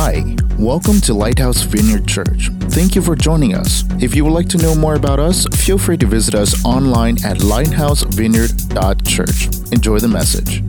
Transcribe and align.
Hi, 0.00 0.22
welcome 0.60 1.00
to 1.00 1.12
Lighthouse 1.12 1.62
Vineyard 1.62 2.06
Church. 2.06 2.50
Thank 2.70 2.94
you 2.94 3.02
for 3.02 3.16
joining 3.16 3.56
us. 3.56 3.82
If 4.00 4.14
you 4.14 4.24
would 4.24 4.32
like 4.32 4.48
to 4.50 4.56
know 4.56 4.76
more 4.76 4.94
about 4.94 5.18
us, 5.18 5.44
feel 5.56 5.76
free 5.76 5.96
to 5.96 6.06
visit 6.06 6.36
us 6.36 6.64
online 6.64 7.16
at 7.24 7.38
lighthousevineyard.church. 7.38 9.72
Enjoy 9.72 9.98
the 9.98 10.06
message. 10.06 10.62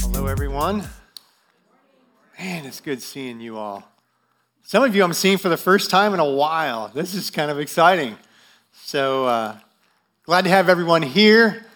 Hello, 0.00 0.26
everyone. 0.26 0.84
Man, 2.38 2.64
it's 2.64 2.80
good 2.80 3.02
seeing 3.02 3.42
you 3.42 3.58
all. 3.58 3.84
Some 4.62 4.82
of 4.82 4.96
you 4.96 5.04
I'm 5.04 5.12
seeing 5.12 5.36
for 5.36 5.50
the 5.50 5.58
first 5.58 5.90
time 5.90 6.14
in 6.14 6.20
a 6.20 6.30
while. 6.30 6.88
This 6.88 7.12
is 7.12 7.28
kind 7.28 7.50
of 7.50 7.60
exciting. 7.60 8.16
So, 8.72 9.26
uh, 9.26 9.58
glad 10.24 10.44
to 10.44 10.50
have 10.50 10.70
everyone 10.70 11.02
here, 11.02 11.66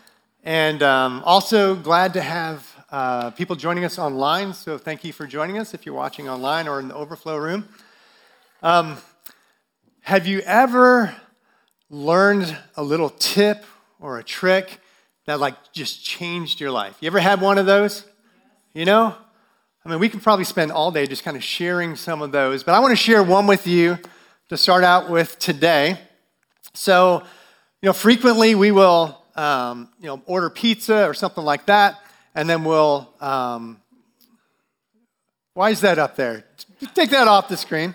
and 0.42 0.82
um, 0.82 1.22
also 1.26 1.74
glad 1.74 2.14
to 2.14 2.22
have 2.22 2.75
uh, 2.96 3.30
people 3.32 3.54
joining 3.54 3.84
us 3.84 3.98
online. 3.98 4.54
So, 4.54 4.78
thank 4.78 5.04
you 5.04 5.12
for 5.12 5.26
joining 5.26 5.58
us 5.58 5.74
if 5.74 5.84
you're 5.84 5.94
watching 5.94 6.30
online 6.30 6.66
or 6.66 6.80
in 6.80 6.88
the 6.88 6.94
overflow 6.94 7.36
room. 7.36 7.68
Um, 8.62 8.96
have 10.00 10.26
you 10.26 10.40
ever 10.40 11.14
learned 11.90 12.56
a 12.74 12.82
little 12.82 13.10
tip 13.10 13.66
or 14.00 14.18
a 14.18 14.24
trick 14.24 14.80
that 15.26 15.40
like 15.40 15.56
just 15.74 16.06
changed 16.06 16.58
your 16.58 16.70
life? 16.70 16.96
You 17.02 17.08
ever 17.08 17.18
had 17.18 17.42
one 17.42 17.58
of 17.58 17.66
those? 17.66 18.06
You 18.72 18.86
know? 18.86 19.14
I 19.84 19.88
mean, 19.90 19.98
we 19.98 20.08
could 20.08 20.22
probably 20.22 20.46
spend 20.46 20.72
all 20.72 20.90
day 20.90 21.06
just 21.06 21.22
kind 21.22 21.36
of 21.36 21.44
sharing 21.44 21.96
some 21.96 22.22
of 22.22 22.32
those, 22.32 22.62
but 22.62 22.74
I 22.74 22.78
want 22.78 22.92
to 22.92 22.96
share 22.96 23.22
one 23.22 23.46
with 23.46 23.66
you 23.66 23.98
to 24.48 24.56
start 24.56 24.84
out 24.84 25.10
with 25.10 25.38
today. 25.38 25.98
So, 26.72 27.22
you 27.82 27.88
know, 27.88 27.92
frequently 27.92 28.54
we 28.54 28.70
will, 28.70 29.22
um, 29.34 29.90
you 30.00 30.06
know, 30.06 30.22
order 30.24 30.48
pizza 30.48 31.06
or 31.06 31.12
something 31.12 31.44
like 31.44 31.66
that, 31.66 32.00
and 32.36 32.48
then 32.48 32.64
we'll, 32.64 33.08
um, 33.18 33.80
why 35.54 35.70
is 35.70 35.80
that 35.80 35.98
up 35.98 36.16
there? 36.16 36.44
Take 36.94 37.08
that 37.10 37.26
off 37.26 37.48
the 37.48 37.56
screen. 37.56 37.94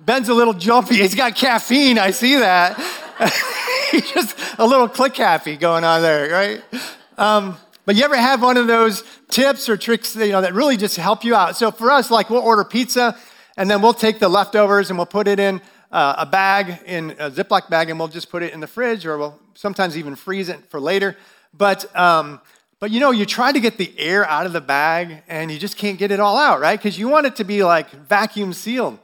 Ben's 0.00 0.30
a 0.30 0.34
little 0.34 0.54
jumpy. 0.54 0.96
He's 0.96 1.14
got 1.14 1.36
caffeine. 1.36 1.98
I 1.98 2.10
see 2.10 2.36
that. 2.36 2.78
Just 3.92 4.34
a 4.58 4.66
little 4.66 4.88
click 4.88 5.14
happy 5.14 5.58
going 5.58 5.84
on 5.84 6.00
there, 6.00 6.32
right? 6.32 6.62
Um, 7.18 7.58
but 7.84 7.96
you 7.96 8.04
ever 8.04 8.16
have 8.16 8.40
one 8.40 8.56
of 8.56 8.66
those 8.66 9.04
tips 9.28 9.68
or 9.68 9.76
tricks 9.76 10.16
you 10.16 10.30
know, 10.30 10.40
that 10.40 10.54
really 10.54 10.78
just 10.78 10.96
help 10.96 11.22
you 11.22 11.34
out? 11.34 11.56
So 11.56 11.70
for 11.70 11.90
us, 11.90 12.10
like 12.10 12.30
we'll 12.30 12.40
order 12.40 12.64
pizza 12.64 13.18
and 13.58 13.68
then 13.68 13.82
we'll 13.82 13.92
take 13.92 14.20
the 14.20 14.28
leftovers 14.28 14.88
and 14.88 14.98
we'll 14.98 15.06
put 15.06 15.28
it 15.28 15.38
in 15.38 15.60
uh, 15.92 16.14
a 16.18 16.24
bag, 16.24 16.80
in 16.86 17.10
a 17.18 17.30
Ziploc 17.30 17.68
bag, 17.68 17.90
and 17.90 17.98
we'll 17.98 18.08
just 18.08 18.30
put 18.30 18.42
it 18.42 18.54
in 18.54 18.60
the 18.60 18.66
fridge 18.66 19.04
or 19.04 19.18
we'll 19.18 19.38
sometimes 19.60 19.98
even 19.98 20.16
freeze 20.16 20.48
it 20.48 20.58
for 20.70 20.80
later. 20.80 21.16
But, 21.52 21.94
um, 21.94 22.40
but 22.78 22.90
you 22.90 22.98
know, 22.98 23.10
you 23.10 23.26
try 23.26 23.52
to 23.52 23.60
get 23.60 23.76
the 23.76 23.92
air 23.98 24.26
out 24.26 24.46
of 24.46 24.54
the 24.54 24.60
bag 24.60 25.22
and 25.28 25.50
you 25.50 25.58
just 25.58 25.76
can't 25.76 25.98
get 25.98 26.10
it 26.10 26.18
all 26.18 26.38
out, 26.38 26.60
right? 26.60 26.78
Because 26.78 26.98
you 26.98 27.08
want 27.08 27.26
it 27.26 27.36
to 27.36 27.44
be 27.44 27.62
like 27.62 27.90
vacuum 27.90 28.54
sealed. 28.54 28.98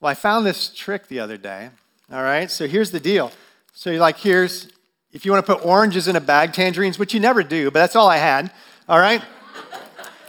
Well, 0.00 0.10
I 0.10 0.14
found 0.14 0.46
this 0.46 0.68
trick 0.68 1.08
the 1.08 1.18
other 1.18 1.36
day. 1.36 1.70
All 2.12 2.22
right, 2.22 2.48
so 2.48 2.68
here's 2.68 2.92
the 2.92 3.00
deal. 3.00 3.32
So 3.72 3.90
you're 3.90 3.98
like, 3.98 4.18
here's, 4.18 4.68
if 5.12 5.26
you 5.26 5.32
want 5.32 5.44
to 5.44 5.54
put 5.54 5.66
oranges 5.66 6.06
in 6.06 6.14
a 6.14 6.20
bag, 6.20 6.52
tangerines, 6.52 7.00
which 7.00 7.12
you 7.12 7.18
never 7.18 7.42
do, 7.42 7.72
but 7.72 7.80
that's 7.80 7.96
all 7.96 8.08
I 8.08 8.18
had. 8.18 8.52
All 8.88 9.00
right? 9.00 9.20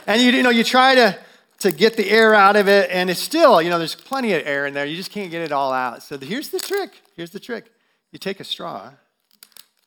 and 0.08 0.20
you, 0.20 0.32
you 0.32 0.42
know, 0.42 0.50
you 0.50 0.64
try 0.64 0.96
to, 0.96 1.16
to 1.60 1.70
get 1.70 1.96
the 1.96 2.10
air 2.10 2.34
out 2.34 2.56
of 2.56 2.66
it, 2.66 2.90
and 2.90 3.10
it's 3.10 3.20
still, 3.20 3.62
you 3.62 3.70
know, 3.70 3.78
there's 3.78 3.94
plenty 3.94 4.32
of 4.32 4.44
air 4.44 4.66
in 4.66 4.74
there. 4.74 4.86
You 4.86 4.96
just 4.96 5.12
can't 5.12 5.30
get 5.30 5.42
it 5.42 5.52
all 5.52 5.72
out. 5.72 6.02
So 6.02 6.18
here's 6.18 6.48
the 6.48 6.58
trick. 6.58 7.00
Here's 7.14 7.30
the 7.30 7.38
trick. 7.38 7.70
You 8.10 8.18
take 8.18 8.40
a 8.40 8.44
straw. 8.44 8.90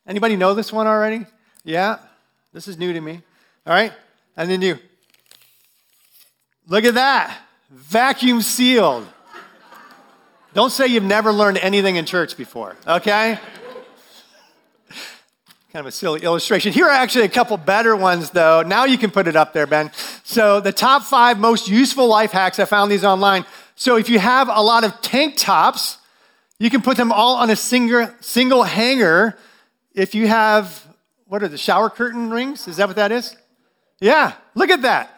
Anybody 0.08 0.36
know 0.36 0.54
this 0.54 0.72
one 0.74 0.88
already? 0.88 1.26
Yeah? 1.64 2.00
This 2.54 2.68
is 2.68 2.78
new 2.78 2.94
to 2.94 3.02
me. 3.02 3.22
All 3.66 3.74
right? 3.74 3.94
And 4.36 4.50
then 4.50 4.62
you 4.62 4.80
look 6.68 6.84
at 6.84 6.96
that. 6.96 7.38
Vacuum 7.70 8.42
sealed. 8.42 9.08
Don't 10.54 10.72
say 10.72 10.88
you've 10.88 11.04
never 11.04 11.32
learned 11.32 11.58
anything 11.60 11.96
in 11.96 12.06
church 12.06 12.36
before, 12.36 12.76
okay? 12.86 13.40
kind 15.72 15.86
of 15.86 15.88
a 15.88 15.92
silly 15.92 16.22
illustration. 16.22 16.74
Here 16.74 16.86
are 16.86 16.92
actually 16.92 17.24
a 17.24 17.30
couple 17.30 17.56
better 17.56 17.96
ones, 17.96 18.32
though. 18.32 18.62
Now 18.62 18.84
you 18.84 18.98
can 18.98 19.10
put 19.10 19.26
it 19.26 19.38
up 19.38 19.54
there, 19.54 19.66
Ben. 19.66 19.90
So, 20.24 20.60
the 20.60 20.74
top 20.74 21.04
five 21.04 21.40
most 21.40 21.70
useful 21.70 22.08
life 22.08 22.32
hacks, 22.34 22.60
I 22.60 22.66
found 22.66 22.92
these 22.92 23.06
online. 23.06 23.46
So, 23.76 23.96
if 23.96 24.10
you 24.10 24.20
have 24.20 24.50
a 24.50 24.62
lot 24.62 24.84
of 24.84 25.00
tank 25.02 25.36
tops, 25.38 25.98
you 26.60 26.70
can 26.70 26.82
put 26.82 26.98
them 26.98 27.14
all 27.14 27.38
on 27.38 27.50
a 27.50 27.56
single, 27.56 28.10
single 28.20 28.64
hanger. 28.64 29.38
If 29.94 30.16
you 30.16 30.28
have, 30.28 30.88
what 31.28 31.44
are 31.44 31.48
the 31.48 31.58
shower 31.58 31.90
curtain 31.90 32.30
rings? 32.30 32.68
Is 32.68 32.78
that 32.78 32.88
what 32.88 32.96
that 32.96 33.12
is? 33.12 33.36
Yeah, 34.00 34.34
look 34.56 34.70
at 34.70 34.82
that. 34.84 35.16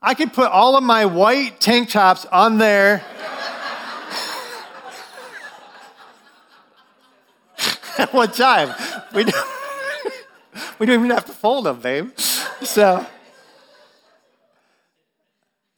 I 0.00 0.14
can 0.14 0.30
put 0.30 0.50
all 0.50 0.76
of 0.76 0.82
my 0.84 1.06
white 1.06 1.60
tank 1.60 1.90
tops 1.90 2.26
on 2.26 2.58
there. 2.58 3.04
at 7.98 8.12
one 8.12 8.30
time. 8.30 8.74
We 9.14 9.24
don't, 9.24 9.46
we 10.78 10.86
don't 10.86 10.98
even 10.98 11.10
have 11.10 11.26
to 11.26 11.32
fold 11.32 11.66
them, 11.66 11.80
babe. 11.80 12.16
So, 12.18 12.96
all 12.96 13.06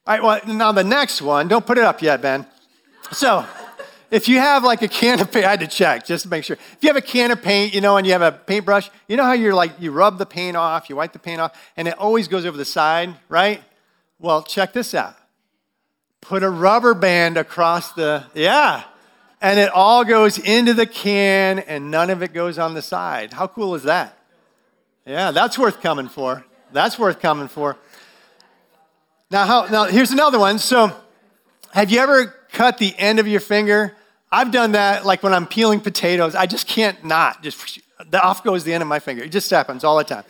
right, 0.07 0.23
well, 0.23 0.41
now 0.47 0.73
the 0.73 0.85
next 0.85 1.21
one, 1.21 1.49
don't 1.49 1.67
put 1.67 1.79
it 1.79 1.85
up 1.85 2.01
yet, 2.03 2.23
Ben. 2.23 2.47
So, 3.13 3.45
if 4.17 4.29
you 4.29 4.39
have 4.39 4.65
like 4.65 4.81
a 4.81 4.89
can 4.89 5.21
of 5.21 5.31
paint, 5.31 5.45
I 5.45 5.51
had 5.51 5.61
to 5.61 5.67
check 5.67 6.07
just 6.07 6.23
to 6.25 6.31
make 6.31 6.43
sure. 6.43 6.57
If 6.57 6.79
you 6.81 6.89
have 6.89 6.97
a 6.97 7.03
can 7.03 7.31
of 7.31 7.43
paint, 7.43 7.75
you 7.75 7.83
know, 7.83 7.99
and 7.99 8.07
you 8.07 8.15
have 8.15 8.23
a 8.23 8.33
paintbrush, 8.33 8.91
you 9.09 9.17
know 9.17 9.25
how 9.25 9.35
you're 9.35 9.55
like, 9.55 9.79
you 9.79 9.93
rub 9.93 10.17
the 10.17 10.25
paint 10.25 10.57
off, 10.57 10.89
you 10.89 10.97
wipe 10.97 11.13
the 11.13 11.19
paint 11.19 11.39
off, 11.39 11.55
and 11.77 11.87
it 11.87 11.99
always 11.99 12.27
goes 12.27 12.47
over 12.47 12.57
the 12.57 12.65
side, 12.65 13.15
right? 13.29 13.63
Well, 14.19 14.43
check 14.43 14.73
this 14.73 14.95
out. 14.95 15.17
Put 16.23 16.43
a 16.43 16.49
rubber 16.49 16.95
band 16.95 17.37
across 17.37 17.93
the, 17.93 18.25
yeah, 18.35 18.85
and 19.43 19.61
it 19.61 19.71
all 19.71 20.03
goes 20.03 20.39
into 20.39 20.73
the 20.73 20.87
can 20.87 21.59
and 21.59 21.91
none 21.91 22.09
of 22.09 22.23
it 22.23 22.33
goes 22.33 22.59
on 22.59 22.73
the 22.73 22.83
side. 22.83 23.35
How 23.35 23.47
cool 23.47 23.75
is 23.75 23.83
that? 23.83 24.17
Yeah, 25.05 25.31
that's 25.31 25.59
worth 25.59 25.83
coming 25.83 26.09
for. 26.09 26.43
That's 26.73 26.99
worth 26.99 27.21
coming 27.21 27.49
for. 27.49 27.77
Now, 29.31 29.45
how, 29.45 29.67
now 29.67 29.85
here's 29.85 30.11
another 30.11 30.39
one. 30.39 30.59
So, 30.59 30.91
have 31.73 31.91
you 31.91 32.01
ever 32.01 32.35
cut 32.51 32.79
the 32.79 32.97
end 32.97 33.19
of 33.19 33.29
your 33.29 33.41
finger? 33.41 33.95
I've 34.37 34.51
done 34.53 34.73
that 34.73 35.07
like 35.07 35.23
when 35.23 35.33
I'm 35.33 35.47
peeling 35.47 35.81
potatoes. 35.81 36.35
I 36.35 36.47
just 36.47 36.67
can't 36.67 37.03
not. 37.05 37.43
Just 37.43 37.81
the 38.11 38.23
off 38.23 38.45
goes 38.45 38.65
the 38.65 38.75
end 38.75 38.83
of 38.83 38.89
my 38.89 38.99
finger. 38.99 39.23
It 39.23 39.33
just 39.33 39.51
happens 39.51 39.83
all 39.85 39.97
the 39.97 40.05
time. 40.05 40.25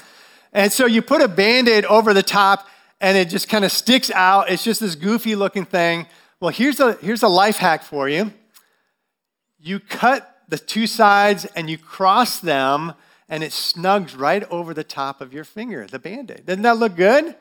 And 0.52 0.72
so 0.72 0.86
you 0.86 1.02
put 1.02 1.20
a 1.20 1.28
band-aid 1.28 1.84
over 1.86 2.14
the 2.14 2.22
top 2.22 2.68
and 3.00 3.18
it 3.18 3.28
just 3.28 3.48
kind 3.48 3.64
of 3.64 3.72
sticks 3.72 4.10
out. 4.10 4.50
It's 4.50 4.64
just 4.64 4.80
this 4.80 4.94
goofy 4.94 5.34
looking 5.34 5.64
thing. 5.64 6.06
Well, 6.40 6.50
here's 6.50 6.80
a 6.80 6.94
here's 6.94 7.22
a 7.22 7.28
life 7.28 7.56
hack 7.56 7.82
for 7.82 8.08
you 8.08 8.32
you 9.66 9.80
cut 9.80 10.42
the 10.48 10.58
two 10.58 10.86
sides 10.86 11.44
and 11.56 11.68
you 11.68 11.76
cross 11.76 12.38
them, 12.38 12.94
and 13.28 13.42
it 13.42 13.50
snugs 13.50 14.16
right 14.16 14.44
over 14.50 14.72
the 14.72 14.84
top 14.84 15.20
of 15.20 15.32
your 15.32 15.44
finger, 15.44 15.86
the 15.86 15.98
band 15.98 16.30
aid. 16.30 16.46
Doesn't 16.46 16.62
that 16.62 16.78
look 16.78 16.94
good? 16.94 17.34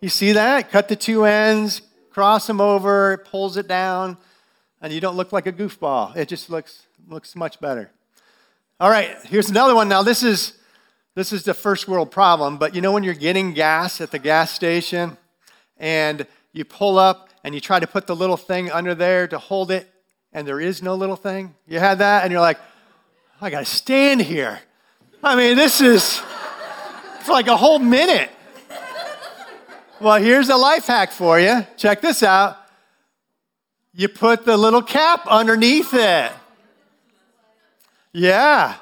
You 0.00 0.08
see 0.08 0.32
that? 0.32 0.70
Cut 0.70 0.88
the 0.88 0.96
two 0.96 1.24
ends, 1.24 1.82
cross 2.10 2.46
them 2.46 2.60
over, 2.60 3.14
it 3.14 3.24
pulls 3.24 3.56
it 3.56 3.66
down, 3.66 4.16
and 4.82 4.92
you 4.92 5.00
don't 5.00 5.16
look 5.16 5.32
like 5.32 5.46
a 5.46 5.52
goofball. 5.52 6.14
It 6.16 6.28
just 6.28 6.50
looks, 6.50 6.86
looks 7.08 7.34
much 7.36 7.60
better. 7.60 7.90
All 8.80 8.90
right, 8.90 9.16
here's 9.24 9.48
another 9.48 9.76
one. 9.76 9.88
Now, 9.88 10.02
this 10.02 10.24
is, 10.24 10.54
this 11.14 11.32
is 11.32 11.44
the 11.44 11.54
first 11.54 11.86
world 11.86 12.10
problem, 12.10 12.58
but 12.58 12.74
you 12.74 12.80
know 12.80 12.90
when 12.90 13.04
you're 13.04 13.14
getting 13.14 13.54
gas 13.54 14.00
at 14.00 14.10
the 14.10 14.18
gas 14.18 14.50
station 14.50 15.16
and 15.78 16.26
you 16.52 16.64
pull 16.64 16.98
up 16.98 17.28
and 17.44 17.54
you 17.54 17.60
try 17.60 17.78
to 17.78 17.86
put 17.86 18.08
the 18.08 18.16
little 18.16 18.36
thing 18.36 18.70
under 18.72 18.94
there 18.94 19.28
to 19.28 19.38
hold 19.38 19.70
it 19.70 19.88
and 20.32 20.48
there 20.48 20.60
is 20.60 20.82
no 20.82 20.96
little 20.96 21.16
thing? 21.16 21.54
You 21.68 21.78
had 21.78 21.98
that, 21.98 22.24
and 22.24 22.32
you're 22.32 22.40
like, 22.40 22.58
I 23.40 23.50
gotta 23.50 23.64
stand 23.64 24.22
here. 24.22 24.60
I 25.22 25.36
mean, 25.36 25.56
this 25.56 25.80
is 25.80 26.20
for 27.20 27.32
like 27.32 27.46
a 27.46 27.56
whole 27.56 27.78
minute. 27.78 28.30
Well, 30.00 30.20
here's 30.20 30.48
a 30.48 30.56
life 30.56 30.86
hack 30.86 31.12
for 31.12 31.38
you. 31.38 31.64
Check 31.76 32.00
this 32.00 32.24
out. 32.24 32.61
You 33.94 34.08
put 34.08 34.44
the 34.44 34.56
little 34.56 34.82
cap 34.82 35.26
underneath 35.26 35.92
it. 35.92 36.32
Yeah, 38.12 38.76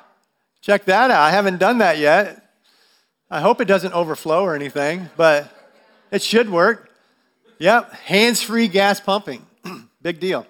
check 0.60 0.84
that 0.84 1.10
out. 1.10 1.20
I 1.20 1.30
haven't 1.30 1.58
done 1.58 1.78
that 1.78 1.98
yet. 1.98 2.52
I 3.28 3.40
hope 3.40 3.60
it 3.60 3.66
doesn't 3.66 3.92
overflow 3.92 4.42
or 4.42 4.54
anything, 4.54 5.08
but 5.16 5.48
it 6.10 6.22
should 6.22 6.48
work. 6.48 6.90
Yep, 7.58 7.92
hands 7.92 8.40
free 8.40 8.68
gas 8.68 9.00
pumping. 9.00 9.44
Big 10.02 10.20
deal. 10.20 10.46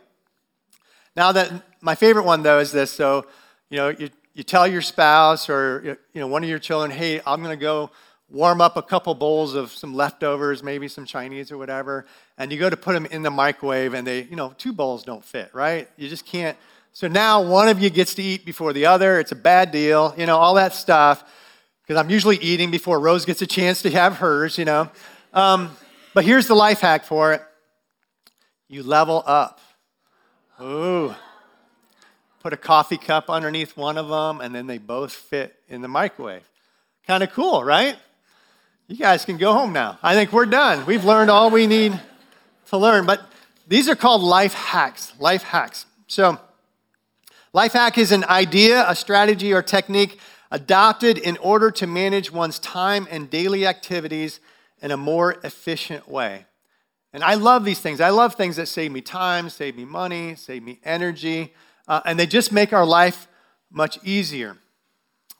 Now 1.17 1.33
that 1.33 1.53
my 1.81 1.95
favorite 1.95 2.25
one 2.25 2.43
though 2.43 2.59
is 2.59 2.71
this. 2.71 2.91
So, 2.91 3.27
you 3.69 3.79
know, 3.79 3.89
you, 3.89 4.11
you 4.35 4.43
tell 4.43 4.67
your 4.67 4.83
spouse 4.83 5.49
or 5.49 5.99
you 6.12 6.21
know 6.21 6.27
one 6.27 6.43
of 6.43 6.49
your 6.49 6.59
children, 6.59 6.91
hey, 6.91 7.21
I'm 7.27 7.43
going 7.43 7.59
to 7.59 7.62
go 7.62 7.91
warm 8.31 8.61
up 8.61 8.77
a 8.77 8.82
couple 8.82 9.15
bowls 9.15 9.55
of 9.55 9.73
some 9.73 9.94
leftovers, 9.94 10.62
maybe 10.62 10.88
some 10.88 11.05
Chinese 11.05 11.50
or 11.50 11.59
whatever, 11.59 12.06
and 12.38 12.53
you 12.53 12.59
go 12.59 12.71
to 12.71 12.77
put 12.77 12.93
them 12.93 13.06
in 13.06 13.23
the 13.23 13.31
microwave, 13.31 13.94
and 13.94 14.06
they, 14.06 14.23
you 14.23 14.37
know, 14.37 14.55
two 14.56 14.73
bowls 14.73 15.05
don't 15.05 15.25
fit, 15.25 15.50
right? 15.53 15.88
You 15.97 16.09
just 16.09 16.25
can't. 16.25 16.56
So 16.93 17.09
now 17.09 17.43
one 17.43 17.69
of 17.69 17.81
you 17.81 17.91
gets 17.91 18.15
to 18.15 18.23
eat 18.23 18.44
before 18.44 18.73
the 18.73 18.87
other. 18.87 19.21
It's 19.21 19.32
a 19.32 19.37
bad 19.37 19.71
deal, 19.73 20.15
you 20.17 20.27
know, 20.27 20.37
all 20.37 20.55
that 20.55 20.75
stuff. 20.75 21.25
Because 21.82 22.00
I'm 22.00 22.11
usually 22.11 22.37
eating 22.37 22.71
before 22.71 23.00
Rose 23.00 23.25
gets 23.25 23.43
a 23.43 23.47
chance 23.47 23.82
to 23.82 23.91
have 23.91 24.19
hers, 24.19 24.59
you 24.59 24.65
know. 24.65 24.91
Um, 25.33 25.76
But 26.12 26.25
here's 26.25 26.47
the 26.47 26.55
life 26.55 26.81
hack 26.81 27.05
for 27.05 27.33
it 27.33 27.43
you 28.69 28.83
level 28.83 29.23
up. 29.26 29.61
Ooh. 30.61 31.15
Put 32.41 32.53
a 32.53 32.56
coffee 32.56 32.97
cup 32.97 33.29
underneath 33.29 33.76
one 33.76 33.99
of 33.99 34.09
them, 34.09 34.41
and 34.41 34.55
then 34.55 34.67
they 34.67 34.79
both 34.79 35.12
fit 35.12 35.56
in 35.69 35.83
the 35.83 35.88
microwave. 35.88 36.49
Kind 37.06 37.23
of 37.23 37.33
cool, 37.33 37.65
right? 37.65 37.97
You 38.91 38.97
guys 38.97 39.25
can 39.25 39.37
go 39.37 39.53
home 39.53 39.73
now. 39.73 40.01
I 40.03 40.17
think 40.17 40.33
we're 40.33 40.47
done. 40.47 40.85
We've 40.85 41.05
learned 41.05 41.31
all 41.31 41.49
we 41.49 41.69
need 41.69 41.99
to 42.71 42.77
learn. 42.77 43.07
But 43.07 43.23
these 43.69 43.89
are 43.89 43.95
called 43.95 44.21
life 44.21 44.53
hacks. 44.53 45.13
Life 45.21 45.45
hacks. 45.45 45.87
So, 46.09 46.41
life 47.53 47.75
hack 47.75 47.99
is 47.99 48.11
an 48.11 48.25
idea, 48.25 48.85
a 48.91 48.97
strategy, 48.97 49.53
or 49.53 49.63
technique 49.63 50.19
adopted 50.51 51.19
in 51.19 51.37
order 51.37 51.71
to 51.71 51.87
manage 51.87 52.33
one's 52.33 52.59
time 52.59 53.07
and 53.13 53.31
daily 53.31 53.65
activities 53.65 54.41
in 54.83 54.91
a 54.91 54.97
more 54.97 55.37
efficient 55.45 56.09
way. 56.09 56.47
And 57.13 57.23
I 57.23 57.35
love 57.35 57.65
these 57.65 57.79
things. 57.79 58.01
I 58.01 58.11
love 58.11 58.35
things 58.35 58.57
that 58.57 58.67
save 58.67 58.91
me 58.91 59.03
time, 59.03 59.51
save 59.51 59.77
me 59.77 59.85
money, 59.85 60.35
save 60.35 60.65
me 60.65 60.81
energy, 60.85 61.55
uh, 61.87 62.01
and 62.05 62.19
they 62.19 62.27
just 62.27 62.51
make 62.51 62.73
our 62.73 62.85
life 62.85 63.29
much 63.71 64.01
easier. 64.03 64.57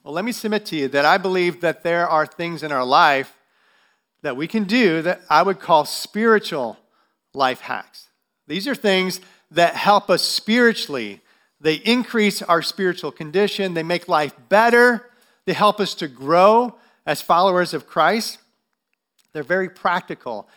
Well, 0.05 0.15
let 0.15 0.25
me 0.25 0.31
submit 0.31 0.67
to 0.67 0.77
you 0.77 0.87
that 0.87 1.05
I 1.05 1.19
believe 1.19 1.61
that 1.63 1.83
there 1.83 2.09
are 2.09 2.27
things 2.27 2.63
in 2.63 2.71
our 2.71 2.85
life 2.85 3.37
that 4.23 4.37
we 4.37 4.47
can 4.47 4.65
do 4.65 5.03
that 5.03 5.23
I 5.29 5.43
would 5.43 5.61
call 5.61 5.85
spiritual 5.85 6.79
life 7.35 7.61
hacks. 7.61 8.09
These 8.47 8.67
are 8.69 8.75
things 8.75 9.21
that 9.51 9.75
help 9.75 10.11
us 10.11 10.23
spiritually. 10.23 11.21
They 11.61 11.75
increase 11.75 12.43
our 12.43 12.63
spiritual 12.63 13.13
condition, 13.13 13.75
they 13.75 13.83
make 13.83 14.09
life 14.09 14.35
better, 14.49 15.11
they 15.45 15.53
help 15.53 15.81
us 15.81 15.95
to 15.97 16.09
grow 16.09 16.77
as 17.07 17.23
followers 17.23 17.75
of 17.75 17.87
Christ. 17.87 18.39
They're 19.33 19.43
very 19.43 19.69
practical. 19.69 20.49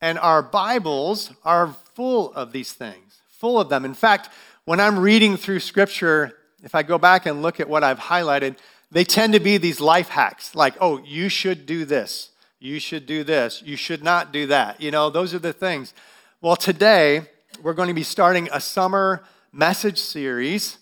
And 0.00 0.18
our 0.18 0.42
Bibles 0.42 1.32
are 1.44 1.74
full 1.94 2.32
of 2.32 2.52
these 2.52 2.72
things, 2.72 3.20
full 3.28 3.60
of 3.60 3.68
them. 3.68 3.84
In 3.84 3.94
fact, 3.94 4.30
when 4.64 4.80
I'm 4.80 4.98
reading 4.98 5.36
through 5.36 5.60
Scripture, 5.60 6.36
if 6.62 6.74
I 6.74 6.82
go 6.82 6.98
back 6.98 7.26
and 7.26 7.42
look 7.42 7.60
at 7.60 7.68
what 7.68 7.84
I've 7.84 7.98
highlighted, 7.98 8.56
they 8.90 9.04
tend 9.04 9.32
to 9.34 9.40
be 9.40 9.56
these 9.56 9.80
life 9.80 10.08
hacks 10.08 10.54
like, 10.54 10.74
oh, 10.80 11.02
you 11.04 11.28
should 11.28 11.66
do 11.66 11.84
this, 11.84 12.30
you 12.60 12.78
should 12.78 13.06
do 13.06 13.24
this, 13.24 13.62
you 13.64 13.74
should 13.74 14.04
not 14.04 14.32
do 14.32 14.46
that. 14.46 14.80
You 14.80 14.90
know, 14.90 15.08
those 15.08 15.32
are 15.32 15.38
the 15.38 15.52
things. 15.52 15.94
Well, 16.42 16.56
today, 16.56 17.22
we're 17.62 17.72
going 17.72 17.88
to 17.88 17.94
be 17.94 18.02
starting 18.02 18.48
a 18.52 18.60
summer 18.60 19.24
message 19.50 19.98
series 19.98 20.76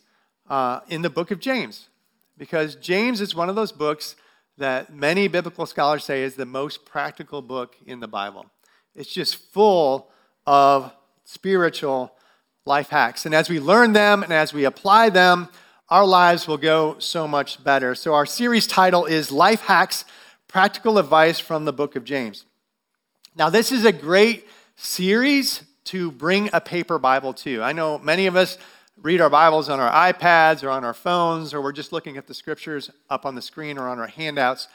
uh, 0.51 0.81
in 0.89 1.03
the 1.03 1.11
book 1.11 1.31
of 1.31 1.39
James 1.39 1.89
because 2.37 2.75
James 2.75 3.21
is 3.21 3.35
one 3.35 3.49
of 3.49 3.55
those 3.55 3.71
books 3.71 4.17
that 4.59 4.93
many 4.93 5.29
biblical 5.29 5.67
scholars 5.67 6.05
say 6.05 6.25
is 6.25 6.35
the 6.35 6.45
most 6.45 6.85
practical 6.85 7.43
book 7.43 7.77
in 7.87 8.01
the 8.01 8.09
Bible. 8.09 8.47
It's 8.97 9.13
just 9.13 9.37
full 9.53 10.11
of 10.47 10.93
spiritual 11.25 12.13
life 12.67 12.89
hacks. 12.89 13.25
And 13.25 13.35
as 13.35 13.49
we 13.49 13.61
learn 13.61 13.93
them 13.93 14.25
and 14.25 14.33
as 14.33 14.53
we 14.53 14.65
apply 14.65 15.11
them, 15.11 15.49
our 15.89 16.05
lives 16.05 16.49
will 16.49 16.59
go 16.59 16.97
so 16.99 17.29
much 17.29 17.63
better. 17.63 17.95
So, 17.95 18.15
our 18.15 18.27
series 18.27 18.67
title 18.67 19.07
is 19.07 19.33
Life 19.33 19.63
Hacks 19.63 20.05
Practical 20.49 20.97
Advice 20.97 21.39
from 21.39 21.67
the 21.67 21.75
Book 21.75 21.95
of 21.95 22.05
James. 22.05 22.47
Now, 23.37 23.51
this 23.51 23.71
is 23.71 23.85
a 23.85 23.93
great 23.93 24.47
series 24.77 25.63
to 25.85 26.11
bring 26.11 26.49
a 26.55 26.61
paper 26.61 26.99
Bible 26.99 27.35
to. 27.35 27.63
I 27.63 27.75
know 27.75 27.99
many 27.99 28.27
of 28.27 28.35
us 28.35 28.57
read 29.03 29.21
our 29.21 29.29
Bibles 29.29 29.69
on 29.69 29.79
our 29.79 29.93
iPads 30.11 30.65
or 30.65 30.71
on 30.71 30.87
our 30.87 30.95
phones, 30.95 31.53
or 31.53 31.61
we're 31.61 31.73
just 31.73 31.93
looking 31.93 32.17
at 32.17 32.27
the 32.27 32.33
scriptures 32.33 32.91
up 33.11 33.27
on 33.27 33.35
the 33.35 33.43
screen 33.43 33.77
or 33.77 33.89
on 33.89 33.99
our 33.99 34.07
handouts. 34.07 34.69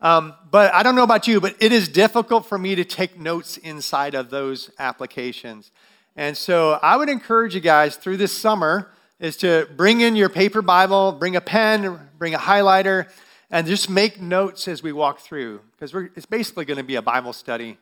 Um, 0.00 0.34
but 0.50 0.74
I 0.74 0.82
don't 0.82 0.96
know 0.96 1.04
about 1.04 1.28
you, 1.28 1.40
but 1.40 1.54
it 1.60 1.70
is 1.70 1.88
difficult 1.88 2.44
for 2.44 2.58
me 2.58 2.74
to 2.74 2.84
take 2.84 3.16
notes 3.16 3.56
inside 3.56 4.16
of 4.16 4.30
those 4.30 4.72
applications. 4.80 5.70
And 6.16 6.36
so 6.36 6.80
I 6.82 6.96
would 6.96 7.08
encourage 7.08 7.54
you 7.54 7.60
guys 7.60 7.94
through 7.94 8.16
this 8.16 8.36
summer 8.36 8.90
is 9.20 9.36
to 9.38 9.68
bring 9.76 10.00
in 10.00 10.16
your 10.16 10.28
paper 10.28 10.60
Bible, 10.60 11.12
bring 11.12 11.36
a 11.36 11.40
pen, 11.40 12.00
bring 12.18 12.34
a 12.34 12.38
highlighter, 12.38 13.08
and 13.50 13.66
just 13.66 13.90
make 13.90 14.20
notes 14.20 14.68
as 14.68 14.82
we 14.82 14.92
walk 14.92 15.18
through, 15.18 15.60
because 15.72 15.94
it's 16.14 16.26
basically 16.26 16.64
going 16.64 16.78
to 16.78 16.84
be 16.84 16.94
a 16.94 17.02
Bible 17.02 17.32
study 17.32 17.78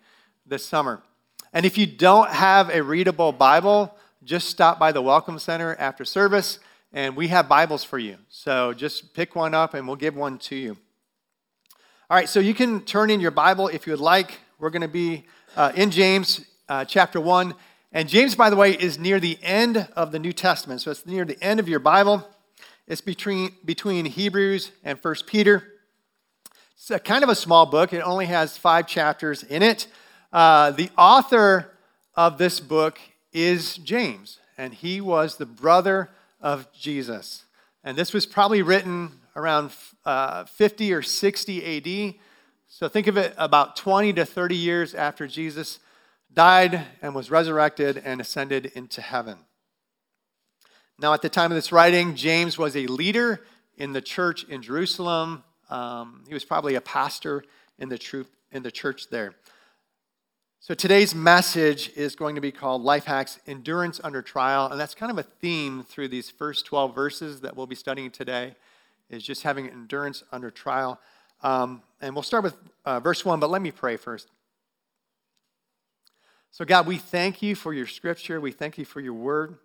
this 0.47 0.65
summer. 0.65 1.03
And 1.53 1.67
if 1.67 1.77
you 1.77 1.87
don't 1.87 2.31
have 2.31 2.71
a 2.71 2.83
readable 2.83 3.33
Bible, 3.33 3.95
just 4.25 4.49
stop 4.49 4.79
by 4.79 4.93
the 4.93 5.03
Welcome 5.03 5.39
Center 5.39 5.77
after 5.79 6.05
service, 6.05 6.59
and 6.93 7.17
we 7.17 7.29
have 7.29 7.49
Bibles 7.49 7.85
for 7.85 7.99
you. 7.99 8.17
So 8.29 8.73
just 8.73 9.15
pick 9.15 9.37
one 9.37 9.55
up, 9.55 9.75
and 9.75 9.87
we'll 9.87 9.97
give 9.97 10.17
one 10.17 10.39
to 10.39 10.57
you. 10.57 10.77
All 12.11 12.17
right, 12.17 12.29
so 12.29 12.41
you 12.41 12.55
can 12.55 12.81
turn 12.81 13.11
in 13.11 13.21
your 13.21 13.31
Bible 13.31 13.69
if 13.69 13.87
you 13.87 13.93
would 13.93 14.01
like. 14.01 14.39
We're 14.59 14.71
going 14.71 14.83
to 14.83 14.89
be 14.89 15.27
uh, 15.57 15.73
in 15.75 15.91
James 15.91 16.47
uh, 16.69 16.85
chapter 16.87 17.21
1. 17.21 17.55
And 17.93 18.09
James, 18.09 18.35
by 18.35 18.51
the 18.51 18.57
way, 18.57 18.73
is 18.73 18.99
near 18.99 19.21
the 19.21 19.39
end 19.43 19.89
of 19.97 20.13
the 20.13 20.19
New 20.19 20.33
Testament. 20.33 20.81
So 20.81 20.91
it's 20.91 21.07
near 21.07 21.25
the 21.25 21.43
end 21.43 21.61
of 21.61 21.69
your 21.69 21.81
Bible. 21.81 22.27
It's 22.89 23.03
between, 23.03 23.53
between 23.67 24.07
Hebrews 24.07 24.73
and 24.83 24.99
First 24.99 25.27
Peter. 25.27 25.75
It's 26.73 26.91
a, 26.91 26.99
kind 26.99 27.23
of 27.23 27.29
a 27.29 27.35
small 27.35 27.67
book, 27.67 27.93
it 27.93 28.01
only 28.01 28.25
has 28.25 28.57
five 28.57 28.87
chapters 28.87 29.43
in 29.43 29.63
it. 29.63 29.89
Uh, 30.33 30.71
the 30.71 30.89
author 30.97 31.73
of 32.15 32.39
this 32.39 32.61
book 32.61 32.99
is 33.31 33.77
James, 33.77 34.41
and 34.57 34.73
he 34.73 35.03
was 35.03 35.37
the 35.37 35.45
brother 35.45 36.09
of 36.41 36.73
Jesus. 36.73 37.45
And 37.85 37.95
this 37.95 38.15
was 38.15 38.25
probably 38.25 38.63
written 38.63 39.21
around 39.37 39.73
uh, 40.07 40.45
50 40.45 40.95
or 40.95 41.03
60 41.03 42.09
AD. 42.09 42.15
So 42.69 42.89
think 42.89 43.07
of 43.07 43.19
it 43.19 43.35
about 43.37 43.77
20 43.77 44.15
to 44.15 44.25
30 44.25 44.57
years 44.57 44.95
after 44.95 45.27
Jesus 45.27 45.79
died 46.33 46.87
and 47.03 47.15
was 47.15 47.31
resurrected 47.31 48.01
and 48.03 48.19
ascended 48.19 48.73
into 48.75 49.03
heaven. 49.03 49.41
Now, 51.01 51.15
at 51.15 51.23
the 51.23 51.29
time 51.29 51.53
of 51.53 51.55
this 51.55 51.71
writing, 51.71 52.17
James 52.17 52.59
was 52.59 52.77
a 52.77 52.89
leader 52.89 53.45
in 53.77 53.93
the 53.93 54.01
church 54.01 54.43
in 54.49 54.63
Jerusalem. 54.63 55.45
Um, 55.71 56.25
he 56.27 56.35
was 56.35 56.45
probably 56.45 56.75
a 56.75 56.81
pastor 56.81 57.45
in 57.79 57.89
the, 57.89 57.99
truth, 57.99 58.29
in 58.51 58.65
the 58.65 58.73
church 58.73 59.09
there. 59.09 59.35
So 60.59 60.75
today's 60.75 61.15
message 61.15 61.93
is 61.95 62.17
going 62.17 62.35
to 62.35 62.41
be 62.41 62.51
called 62.51 62.83
Life 62.83 63.05
Hacks 63.05 63.39
Endurance 63.47 64.01
Under 64.03 64.23
Trial. 64.23 64.67
And 64.67 64.81
that's 64.81 64.97
kind 64.97 65.13
of 65.13 65.19
a 65.19 65.23
theme 65.23 65.85
through 65.85 66.09
these 66.09 66.31
first 66.31 66.67
12 66.67 66.97
verses 66.97 67.43
that 67.43 67.57
we'll 67.57 67.69
be 67.69 67.77
studying 67.77 68.11
today 68.11 68.57
is 69.09 69.23
just 69.23 69.45
having 69.45 69.71
endurance 69.71 70.25
under 70.33 70.51
trial. 70.51 71.01
Um, 71.45 71.83
and 72.01 72.13
we'll 72.13 72.25
start 72.25 72.43
with 72.43 72.57
uh, 72.85 72.99
verse 72.99 73.25
1, 73.25 73.39
but 73.39 73.51
let 73.51 73.63
me 73.63 73.71
pray 73.71 73.97
first. 73.97 74.29
So, 76.51 76.65
God, 76.65 76.89
we 76.89 76.97
thank 76.97 77.41
you 77.41 77.55
for 77.55 77.73
your 77.73 77.87
scripture. 77.87 78.41
We 78.41 78.51
thank 78.51 78.79
you 78.79 78.85
for 78.85 79.01
your 79.01 79.15
word. 79.15 79.59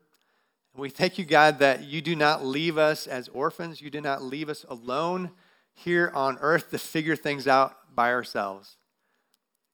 We 0.75 0.89
thank 0.89 1.19
you, 1.19 1.25
God, 1.25 1.59
that 1.59 1.83
you 1.83 2.01
do 2.01 2.15
not 2.15 2.43
leave 2.43 2.79
us 2.79 3.05
as 3.05 3.27
orphans. 3.29 3.79
You 3.79 3.91
do 3.91 4.01
not 4.01 4.23
leave 4.23 4.49
us 4.49 4.65
alone 4.67 5.29
here 5.75 6.11
on 6.15 6.39
earth 6.41 6.71
to 6.71 6.79
figure 6.79 7.15
things 7.15 7.47
out 7.47 7.95
by 7.95 8.11
ourselves. 8.11 8.77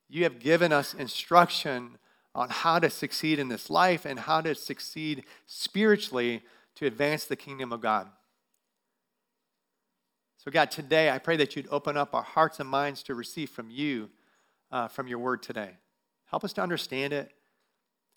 You 0.10 0.24
have 0.24 0.40
given 0.40 0.74
us 0.74 0.94
instruction 0.94 2.00
on 2.36 2.50
how 2.50 2.80
to 2.80 2.90
succeed 2.90 3.40
in 3.40 3.48
this 3.48 3.70
life 3.70 4.06
and 4.06 4.20
how 4.20 4.42
to 4.42 4.54
succeed 4.54 5.24
spiritually 5.46 6.44
to 6.76 6.86
advance 6.86 7.26
the 7.26 7.36
kingdom 7.38 7.72
of 7.72 7.80
God. 7.80 8.10
So, 10.38 10.52
God, 10.52 10.70
today 10.70 11.10
I 11.10 11.18
pray 11.18 11.38
that 11.38 11.56
you'd 11.56 11.68
open 11.72 11.96
up 11.96 12.14
our 12.14 12.24
hearts 12.24 12.60
and 12.60 12.68
minds 12.68 13.04
to 13.04 13.16
receive 13.16 13.50
from 13.50 13.70
you, 13.70 14.10
uh, 14.70 14.90
from 14.90 15.08
your 15.08 15.20
word 15.20 15.44
today. 15.44 15.72
Help 16.26 16.44
us 16.44 16.54
to 16.54 16.62
understand 16.62 17.14
it, 17.14 17.32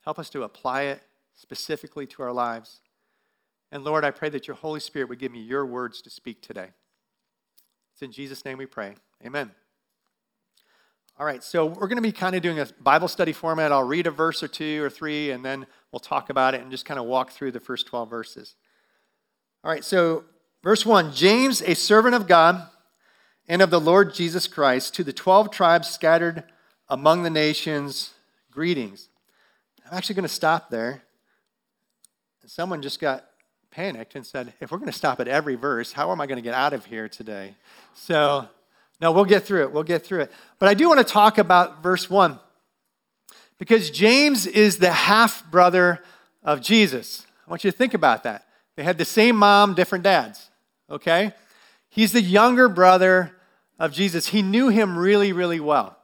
help 0.01 0.19
us 0.19 0.31
to 0.31 0.43
apply 0.43 0.83
it 0.83 1.03
specifically 1.35 2.07
to 2.09 2.23
our 2.23 2.33
lives. 2.33 2.81
And 3.71 3.85
Lord, 3.85 4.05
I 4.05 4.11
pray 4.11 4.29
that 4.31 4.47
your 4.47 4.57
Holy 4.57 4.81
Spirit 4.81 5.09
would 5.09 5.19
give 5.19 5.33
me 5.33 5.41
your 5.41 5.65
words 5.65 6.03
to 6.03 6.11
speak 6.11 6.43
today. 6.43 6.69
It's 7.93 8.03
in 8.03 8.13
Jesus' 8.13 8.45
name 8.45 8.59
we 8.59 8.67
pray. 8.67 8.95
Amen. 9.25 9.51
All 11.19 11.27
right, 11.27 11.43
so 11.45 11.67
we're 11.67 11.89
going 11.89 11.97
to 11.97 12.03
be 12.03 12.13
kind 12.13 12.35
of 12.35 12.43
doing 12.43 12.59
a 12.59 12.67
Bible 12.81 13.09
study 13.09 13.33
format. 13.33 13.71
I'll 13.71 13.85
read 13.85 14.07
a 14.07 14.11
verse 14.11 14.43
or 14.43 14.49
two 14.49 14.83
or 14.83 14.91
three, 14.91 15.31
and 15.31 15.45
then 15.45 15.67
we'll 15.91 16.01
talk 16.01 16.31
about 16.31 16.55
it 16.55 16.63
and 16.63 16.71
just 16.71 16.85
kind 16.85 16.99
of 16.99 17.07
walk 17.07 17.31
through 17.31 17.53
the 17.53 17.61
first 17.61 17.87
12 17.87 18.09
verses. 18.09 18.57
All 19.63 19.71
right, 19.71 19.85
so 19.85 20.25
Verse 20.63 20.87
1 20.87 21.13
James, 21.13 21.61
a 21.63 21.75
servant 21.75 22.15
of 22.15 22.29
God 22.29 22.69
and 23.49 23.61
of 23.61 23.71
the 23.71 23.81
Lord 23.81 24.15
Jesus 24.15 24.47
Christ, 24.47 24.95
to 24.95 25.05
the 25.05 25.13
12 25.13 25.51
tribes 25.51 25.89
scattered 25.89 26.45
among 26.89 27.23
the 27.23 27.31
nations, 27.31 28.13
greetings. 28.51 29.09
I'm 29.85 29.97
actually 29.97 30.15
going 30.15 30.23
to 30.23 30.29
stop 30.29 30.71
there. 30.71 31.03
Someone 32.47 32.83
just 32.83 33.01
got 33.01 33.25
panicked 33.71 34.15
and 34.15 34.27
said, 34.27 34.53
if 34.61 34.71
we're 34.71 34.79
going 34.79 34.91
to 34.91 34.97
stop 34.97 35.21
at 35.21 35.29
every 35.29 35.55
verse, 35.55 35.93
how 35.93 36.13
am 36.13 36.21
I 36.21 36.27
going 36.27 36.37
to 36.37 36.43
get 36.43 36.55
out 36.55 36.73
of 36.73 36.85
here 36.85 37.09
today? 37.09 37.55
So, 37.95 38.49
no, 39.01 39.13
we'll 39.13 39.25
get 39.25 39.45
through 39.45 39.63
it. 39.63 39.73
We'll 39.73 39.83
get 39.83 40.05
through 40.05 40.23
it. 40.23 40.33
But 40.59 40.69
I 40.69 40.75
do 40.75 40.89
want 40.89 40.99
to 40.99 41.05
talk 41.05 41.39
about 41.39 41.83
verse 41.83 42.11
1 42.11 42.39
because 43.59 43.91
James 43.91 44.47
is 44.47 44.79
the 44.79 44.93
half 44.93 45.49
brother 45.51 46.03
of 46.43 46.61
Jesus. 46.61 47.27
I 47.47 47.51
want 47.51 47.65
you 47.65 47.71
to 47.71 47.77
think 47.77 47.95
about 47.95 48.25
that. 48.25 48.47
They 48.77 48.83
had 48.83 48.99
the 48.99 49.05
same 49.05 49.37
mom, 49.37 49.75
different 49.75 50.05
dads 50.05 50.51
okay? 50.93 51.33
He's 51.89 52.13
the 52.13 52.23
younger 52.23 52.69
brother 52.69 53.33
of 53.79 53.93
Jesus. 53.93 54.29
He 54.29 54.43
knew 54.43 54.69
him 54.69 54.97
really, 54.97 55.33
really 55.33 55.59
well. 55.59 55.97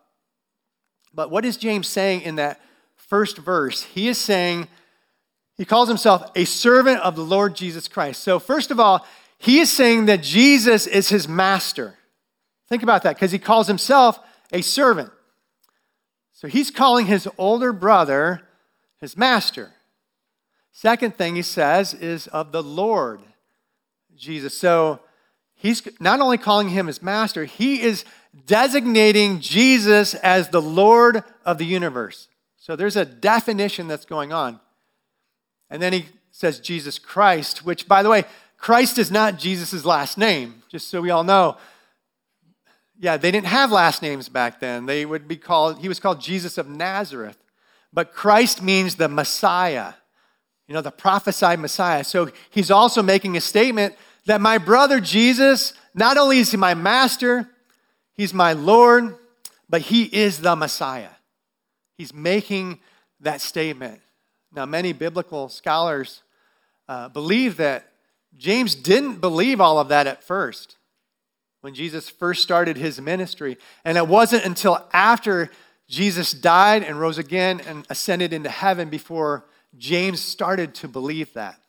But 1.14 1.30
what 1.30 1.44
is 1.44 1.56
James 1.56 1.86
saying 1.86 2.22
in 2.22 2.36
that 2.36 2.60
first 2.96 3.38
verse? 3.38 3.82
He 3.82 4.08
is 4.08 4.18
saying, 4.18 4.68
he 5.58 5.66
calls 5.66 5.88
himself 5.88 6.30
a 6.34 6.46
servant 6.46 7.00
of 7.00 7.16
the 7.16 7.22
Lord 7.22 7.54
Jesus 7.54 7.88
Christ. 7.88 8.22
So, 8.22 8.38
first 8.38 8.70
of 8.70 8.80
all, 8.80 9.06
he 9.36 9.58
is 9.58 9.70
saying 9.70 10.06
that 10.06 10.22
Jesus 10.22 10.86
is 10.86 11.10
his 11.10 11.28
master. 11.28 11.96
Think 12.68 12.82
about 12.82 13.02
that, 13.02 13.16
because 13.16 13.32
he 13.32 13.38
calls 13.38 13.66
himself 13.66 14.18
a 14.52 14.62
servant. 14.62 15.10
So, 16.32 16.48
he's 16.48 16.70
calling 16.70 17.06
his 17.06 17.28
older 17.36 17.72
brother 17.72 18.42
his 19.00 19.16
master. 19.16 19.72
Second 20.72 21.16
thing 21.16 21.36
he 21.36 21.42
says 21.42 21.92
is 21.92 22.28
of 22.28 22.52
the 22.52 22.62
Lord 22.62 23.20
Jesus. 24.16 24.56
So, 24.56 25.00
he's 25.54 25.86
not 26.00 26.20
only 26.20 26.38
calling 26.38 26.70
him 26.70 26.86
his 26.86 27.02
master, 27.02 27.44
he 27.44 27.82
is 27.82 28.04
designating 28.46 29.40
Jesus 29.40 30.14
as 30.14 30.50
the 30.50 30.62
Lord 30.62 31.24
of 31.44 31.58
the 31.58 31.64
universe. 31.64 32.28
So 32.56 32.76
there's 32.76 32.96
a 32.96 33.04
definition 33.04 33.88
that's 33.88 34.04
going 34.04 34.32
on. 34.32 34.60
And 35.70 35.82
then 35.82 35.92
he 35.92 36.06
says 36.30 36.60
Jesus 36.60 36.98
Christ, 36.98 37.64
which, 37.64 37.88
by 37.88 38.02
the 38.02 38.08
way, 38.08 38.24
Christ 38.56 38.98
is 38.98 39.10
not 39.10 39.38
Jesus' 39.38 39.84
last 39.84 40.18
name, 40.18 40.62
just 40.68 40.88
so 40.88 41.00
we 41.00 41.10
all 41.10 41.24
know. 41.24 41.56
Yeah, 42.98 43.16
they 43.16 43.30
didn't 43.30 43.46
have 43.46 43.70
last 43.70 44.02
names 44.02 44.28
back 44.28 44.60
then. 44.60 44.86
They 44.86 45.06
would 45.06 45.28
be 45.28 45.36
called, 45.36 45.78
he 45.78 45.88
was 45.88 46.00
called 46.00 46.20
Jesus 46.20 46.58
of 46.58 46.68
Nazareth. 46.68 47.38
But 47.92 48.12
Christ 48.12 48.62
means 48.62 48.96
the 48.96 49.08
Messiah, 49.08 49.94
you 50.66 50.74
know, 50.74 50.80
the 50.80 50.90
prophesied 50.90 51.60
Messiah. 51.60 52.04
So 52.04 52.30
he's 52.50 52.70
also 52.70 53.02
making 53.02 53.36
a 53.36 53.40
statement 53.40 53.94
that 54.26 54.40
my 54.40 54.58
brother 54.58 55.00
Jesus, 55.00 55.72
not 55.94 56.16
only 56.16 56.38
is 56.38 56.50
he 56.50 56.56
my 56.56 56.74
master, 56.74 57.48
he's 58.12 58.34
my 58.34 58.52
Lord, 58.52 59.16
but 59.68 59.82
he 59.82 60.04
is 60.04 60.40
the 60.40 60.56
Messiah. 60.56 61.10
He's 61.96 62.12
making 62.12 62.80
that 63.20 63.40
statement. 63.40 64.00
Now, 64.52 64.66
many 64.66 64.92
biblical 64.92 65.48
scholars 65.48 66.22
uh, 66.88 67.08
believe 67.08 67.56
that 67.58 67.92
James 68.36 68.74
didn't 68.74 69.20
believe 69.20 69.60
all 69.60 69.78
of 69.78 69.88
that 69.88 70.06
at 70.06 70.22
first 70.22 70.76
when 71.60 71.74
Jesus 71.74 72.08
first 72.08 72.42
started 72.42 72.76
his 72.76 73.00
ministry. 73.00 73.58
And 73.84 73.98
it 73.98 74.06
wasn't 74.06 74.44
until 74.44 74.86
after 74.92 75.50
Jesus 75.88 76.32
died 76.32 76.82
and 76.82 77.00
rose 77.00 77.18
again 77.18 77.60
and 77.66 77.86
ascended 77.90 78.32
into 78.32 78.50
heaven 78.50 78.88
before 78.88 79.44
James 79.76 80.20
started 80.20 80.74
to 80.76 80.88
believe 80.88 81.32
that. 81.34 81.60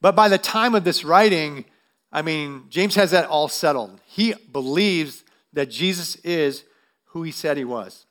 But 0.00 0.16
by 0.16 0.28
the 0.28 0.38
time 0.38 0.74
of 0.74 0.84
this 0.84 1.04
writing, 1.04 1.64
I 2.12 2.22
mean, 2.22 2.64
James 2.68 2.94
has 2.94 3.10
that 3.10 3.26
all 3.26 3.48
settled. 3.48 4.00
He 4.06 4.34
believes 4.52 5.24
that 5.52 5.70
Jesus 5.70 6.16
is 6.16 6.64
who 7.06 7.22
he 7.22 7.32
said 7.32 7.56
he 7.56 7.64
was. 7.64 8.06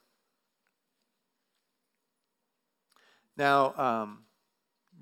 Now, 3.37 3.75
um, 3.77 4.19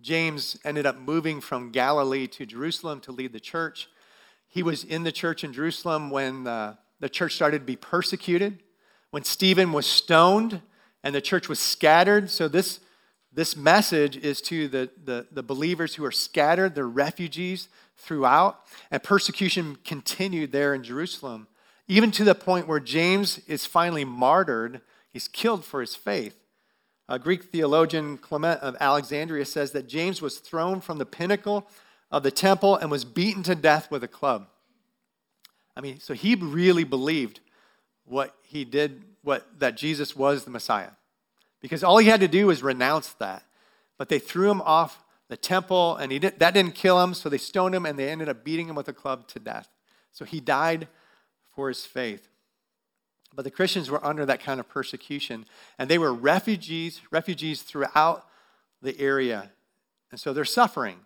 James 0.01 0.60
ended 0.65 0.86
up 0.86 0.98
moving 0.98 1.39
from 1.39 1.72
Galilee 1.72 2.27
to 2.27 2.46
Jerusalem 2.46 3.00
to 3.01 3.13
lead 3.13 3.32
the 3.32 3.39
church. 3.39 3.88
He 4.50 4.62
was 4.62 4.84
in 4.84 5.04
the 5.04 5.12
church 5.12 5.46
in 5.46 5.54
Jerusalem 5.54 6.10
when 6.10 6.46
uh, 6.46 6.75
the 7.00 7.08
church 7.08 7.36
started 7.36 7.60
to 7.60 7.65
be 7.65 7.77
persecuted, 7.77 8.62
when 9.12 9.24
Stephen 9.24 9.72
was 9.72 9.86
stoned 9.86 10.62
and 11.01 11.15
the 11.15 11.22
church 11.22 11.48
was 11.48 11.60
scattered. 11.60 12.30
So, 12.30 12.50
this, 12.50 12.82
this 13.32 13.56
message 13.56 14.18
is 14.18 14.42
to 14.42 14.68
the, 14.68 14.89
the, 15.01 15.27
the 15.32 15.44
believers 15.44 15.96
who 15.96 16.04
are 16.04 16.12
scattered, 16.12 16.75
they're 16.75 16.88
refugees 16.88 17.70
throughout, 17.96 18.60
and 18.92 19.01
persecution 19.01 19.77
continued 19.86 20.51
there 20.51 20.74
in 20.74 20.84
Jerusalem, 20.84 21.48
even 21.88 22.12
to 22.12 22.25
the 22.25 22.36
point 22.36 22.68
where 22.68 22.82
James 22.82 23.39
is 23.48 23.65
finally 23.65 24.04
martyred. 24.04 24.82
He's 25.13 25.30
killed 25.30 25.63
for 25.63 25.80
his 25.80 25.96
faith. 25.96 26.45
A 27.08 27.20
Greek 27.20 27.44
theologian, 27.44 28.18
Clement 28.18 28.62
of 28.62 28.76
Alexandria, 28.80 29.46
says 29.46 29.72
that 29.72 29.88
James 29.88 30.22
was 30.22 30.40
thrown 30.40 30.82
from 30.82 30.98
the 30.98 31.06
pinnacle 31.06 31.68
of 32.12 32.24
the 32.24 32.32
temple 32.32 32.76
and 32.76 32.90
was 32.90 33.06
beaten 33.06 33.44
to 33.44 33.56
death 33.56 33.92
with 33.92 34.04
a 34.04 34.08
club. 34.08 34.48
I 35.76 35.82
mean, 35.82 36.00
so 36.00 36.14
he 36.14 36.36
really 36.36 36.84
believed 36.84 37.42
what 38.06 38.36
he 38.44 38.66
did, 38.66 39.04
what, 39.24 39.60
that 39.60 39.78
Jesus 39.78 40.16
was 40.16 40.46
the 40.46 40.52
Messiah. 40.52 40.92
Because 41.62 41.84
all 41.84 41.98
he 41.98 42.08
had 42.08 42.22
to 42.22 42.28
do 42.28 42.48
was 42.48 42.64
renounce 42.64 43.14
that. 43.14 43.44
But 43.98 44.10
they 44.10 44.20
threw 44.20 44.50
him 44.50 44.62
off 44.62 45.04
the 45.28 45.38
temple, 45.38 45.96
and 45.96 46.12
he 46.12 46.20
did, 46.20 46.40
that 46.40 46.54
didn't 46.54 46.76
kill 46.76 47.02
him, 47.02 47.14
so 47.14 47.30
they 47.30 47.38
stoned 47.38 47.74
him 47.74 47.86
and 47.86 47.98
they 47.98 48.10
ended 48.10 48.30
up 48.30 48.44
beating 48.44 48.70
him 48.70 48.76
with 48.76 48.88
a 48.88 48.94
club 48.94 49.28
to 49.30 49.40
death. 49.40 49.70
So 50.12 50.26
he 50.26 50.40
died 50.40 50.88
for 51.56 51.68
his 51.68 51.86
faith. 51.86 52.30
But 53.36 53.44
the 53.44 53.51
Christians 53.51 53.89
were 53.89 54.04
under 54.06 54.25
that 54.25 54.42
kind 54.42 54.60
of 54.60 54.70
persecution, 54.70 55.46
and 55.77 55.89
they 55.89 55.98
were 55.98 56.13
refugees, 56.13 57.01
refugees 57.12 57.62
throughout 57.62 58.25
the 58.82 58.98
area. 59.00 59.51
And 60.12 60.20
so 60.20 60.32
they're 60.32 60.46
suffering. 60.46 61.00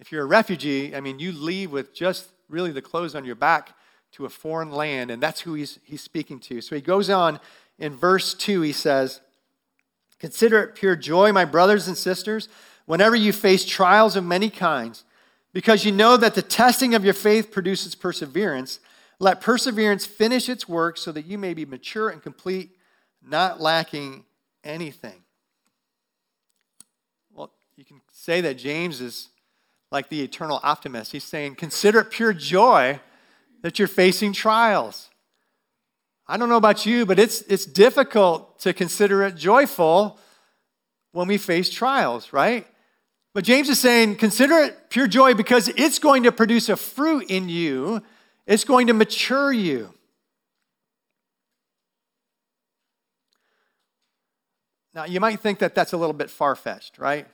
If 0.00 0.10
you're 0.10 0.24
a 0.24 0.26
refugee, 0.26 0.96
I 0.96 1.00
mean, 1.00 1.18
you 1.18 1.30
leave 1.30 1.70
with 1.70 1.94
just 1.94 2.30
really 2.48 2.72
the 2.72 2.82
clothes 2.82 3.14
on 3.14 3.24
your 3.24 3.36
back 3.36 3.76
to 4.12 4.24
a 4.24 4.28
foreign 4.28 4.72
land, 4.72 5.10
and 5.10 5.22
that's 5.22 5.42
who 5.42 5.54
he's, 5.54 5.78
he's 5.84 6.00
speaking 6.00 6.40
to. 6.40 6.60
So 6.60 6.74
he 6.74 6.80
goes 6.80 7.08
on 7.08 7.38
in 7.78 7.96
verse 7.96 8.34
2, 8.34 8.62
he 8.62 8.72
says, 8.72 9.20
Consider 10.18 10.60
it 10.60 10.74
pure 10.74 10.96
joy, 10.96 11.32
my 11.32 11.46
brothers 11.46 11.88
and 11.88 11.96
sisters, 11.96 12.48
whenever 12.84 13.16
you 13.16 13.32
face 13.32 13.64
trials 13.64 14.16
of 14.16 14.24
many 14.24 14.50
kinds, 14.50 15.04
because 15.52 15.84
you 15.84 15.92
know 15.92 16.16
that 16.16 16.34
the 16.34 16.42
testing 16.42 16.94
of 16.94 17.04
your 17.04 17.14
faith 17.14 17.50
produces 17.50 17.94
perseverance. 17.94 18.80
Let 19.20 19.42
perseverance 19.42 20.06
finish 20.06 20.48
its 20.48 20.66
work 20.66 20.96
so 20.96 21.12
that 21.12 21.26
you 21.26 21.36
may 21.36 21.52
be 21.52 21.66
mature 21.66 22.08
and 22.08 22.22
complete, 22.22 22.70
not 23.22 23.60
lacking 23.60 24.24
anything. 24.64 25.22
Well, 27.32 27.52
you 27.76 27.84
can 27.84 28.00
say 28.10 28.40
that 28.40 28.54
James 28.54 29.02
is 29.02 29.28
like 29.92 30.08
the 30.08 30.22
eternal 30.22 30.58
optimist. 30.62 31.12
He's 31.12 31.22
saying, 31.22 31.56
Consider 31.56 32.00
it 32.00 32.10
pure 32.10 32.32
joy 32.32 32.98
that 33.62 33.78
you're 33.78 33.88
facing 33.88 34.32
trials. 34.32 35.10
I 36.26 36.38
don't 36.38 36.48
know 36.48 36.56
about 36.56 36.86
you, 36.86 37.04
but 37.04 37.18
it's, 37.18 37.42
it's 37.42 37.66
difficult 37.66 38.58
to 38.60 38.72
consider 38.72 39.22
it 39.24 39.36
joyful 39.36 40.18
when 41.12 41.28
we 41.28 41.36
face 41.36 41.68
trials, 41.68 42.32
right? 42.32 42.66
But 43.34 43.44
James 43.44 43.68
is 43.68 43.80
saying, 43.80 44.16
consider 44.16 44.54
it 44.58 44.90
pure 44.90 45.08
joy 45.08 45.34
because 45.34 45.68
it's 45.68 45.98
going 45.98 46.22
to 46.22 46.32
produce 46.32 46.68
a 46.68 46.76
fruit 46.76 47.26
in 47.28 47.48
you 47.48 48.02
it's 48.50 48.64
going 48.64 48.88
to 48.88 48.92
mature 48.92 49.52
you. 49.52 49.94
Now, 54.92 55.04
you 55.04 55.20
might 55.20 55.38
think 55.38 55.60
that 55.60 55.76
that's 55.76 55.92
a 55.92 55.96
little 55.96 56.12
bit 56.12 56.28
far 56.28 56.56
fetched, 56.56 56.98
right? 56.98 57.28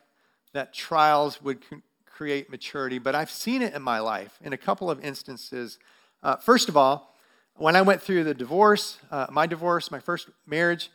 That 0.52 0.74
trials 0.74 1.40
would 1.40 1.64
create 2.04 2.50
maturity, 2.50 2.98
but 2.98 3.14
I've 3.14 3.30
seen 3.30 3.62
it 3.62 3.72
in 3.72 3.80
my 3.80 3.98
life 3.98 4.38
in 4.44 4.52
a 4.52 4.58
couple 4.58 4.90
of 4.90 5.02
instances. 5.02 5.78
Uh, 6.22 6.36
first 6.36 6.68
of 6.68 6.76
all, 6.76 7.14
when 7.54 7.76
I 7.76 7.80
went 7.80 8.02
through 8.02 8.24
the 8.24 8.34
divorce, 8.34 8.98
uh, 9.10 9.26
my 9.30 9.46
divorce, 9.46 9.90
my 9.90 10.00
first 10.00 10.28
marriage, 10.46 10.90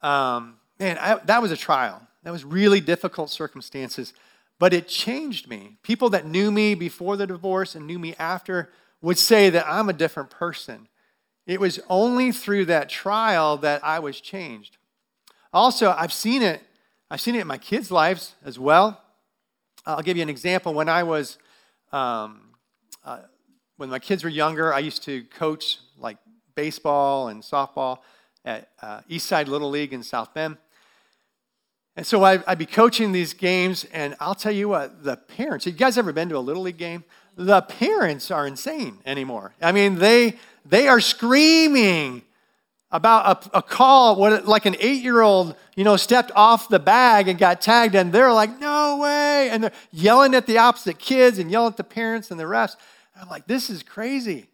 um, 0.00 0.56
man, 0.80 0.96
I, 0.98 1.16
that 1.26 1.42
was 1.42 1.50
a 1.50 1.56
trial. 1.56 2.00
That 2.22 2.32
was 2.32 2.46
really 2.46 2.80
difficult 2.80 3.28
circumstances, 3.28 4.14
but 4.58 4.72
it 4.72 4.88
changed 4.88 5.48
me. 5.48 5.76
People 5.82 6.08
that 6.10 6.24
knew 6.24 6.50
me 6.50 6.74
before 6.74 7.18
the 7.18 7.26
divorce 7.26 7.74
and 7.74 7.86
knew 7.86 7.98
me 7.98 8.14
after 8.18 8.70
would 9.02 9.18
say 9.18 9.50
that 9.50 9.66
I'm 9.68 9.88
a 9.88 9.92
different 9.92 10.30
person. 10.30 10.88
It 11.46 11.60
was 11.60 11.80
only 11.88 12.32
through 12.32 12.66
that 12.66 12.88
trial 12.88 13.56
that 13.58 13.84
I 13.84 13.98
was 13.98 14.20
changed. 14.20 14.78
Also, 15.52 15.94
I've 15.96 16.12
seen 16.12 16.42
it. 16.42 16.62
I've 17.10 17.20
seen 17.20 17.36
it 17.36 17.40
in 17.40 17.46
my 17.46 17.58
kids' 17.58 17.90
lives 17.90 18.34
as 18.44 18.58
well. 18.58 19.00
I'll 19.84 20.02
give 20.02 20.16
you 20.16 20.22
an 20.22 20.28
example. 20.28 20.74
When 20.74 20.88
I 20.88 21.04
was, 21.04 21.38
um, 21.92 22.40
uh, 23.04 23.20
when 23.76 23.88
my 23.88 24.00
kids 24.00 24.24
were 24.24 24.30
younger, 24.30 24.74
I 24.74 24.80
used 24.80 25.04
to 25.04 25.22
coach 25.24 25.78
like 25.96 26.18
baseball 26.56 27.28
and 27.28 27.42
softball 27.42 27.98
at 28.44 28.70
uh, 28.82 29.02
Eastside 29.08 29.46
Little 29.46 29.70
League 29.70 29.92
in 29.92 30.02
South 30.02 30.34
Bend. 30.34 30.56
And 31.96 32.06
so 32.06 32.24
I, 32.24 32.36
would 32.36 32.58
be 32.58 32.66
coaching 32.66 33.12
these 33.12 33.32
games, 33.32 33.86
and 33.92 34.16
I'll 34.20 34.34
tell 34.34 34.52
you 34.52 34.68
what, 34.68 35.02
the 35.02 35.16
parents, 35.16 35.64
have 35.64 35.74
you 35.74 35.78
guys 35.78 35.96
ever 35.96 36.12
been 36.12 36.28
to 36.28 36.36
a 36.36 36.38
Little 36.38 36.62
League 36.62 36.76
game? 36.76 37.04
The 37.36 37.60
parents 37.62 38.30
are 38.30 38.46
insane 38.46 38.98
anymore. 39.04 39.54
I 39.60 39.72
mean, 39.72 39.96
they, 39.96 40.36
they 40.64 40.88
are 40.88 41.00
screaming 41.00 42.22
about 42.90 43.46
a, 43.46 43.58
a 43.58 43.62
call, 43.62 44.16
what, 44.16 44.46
like 44.46 44.64
an 44.64 44.76
eight 44.80 45.02
year 45.02 45.20
old, 45.20 45.54
you 45.74 45.84
know, 45.84 45.96
stepped 45.96 46.32
off 46.34 46.68
the 46.68 46.78
bag 46.78 47.28
and 47.28 47.38
got 47.38 47.60
tagged, 47.60 47.94
and 47.94 48.12
they're 48.12 48.32
like, 48.32 48.58
no 48.58 48.98
way. 48.98 49.50
And 49.50 49.64
they're 49.64 49.72
yelling 49.92 50.34
at 50.34 50.46
the 50.46 50.58
opposite 50.58 50.98
kids 50.98 51.38
and 51.38 51.50
yelling 51.50 51.72
at 51.72 51.76
the 51.76 51.84
parents 51.84 52.30
and 52.30 52.40
the 52.40 52.44
refs. 52.44 52.76
And 53.14 53.24
I'm 53.24 53.28
like, 53.28 53.46
this 53.46 53.68
is 53.68 53.82
crazy. 53.82 54.48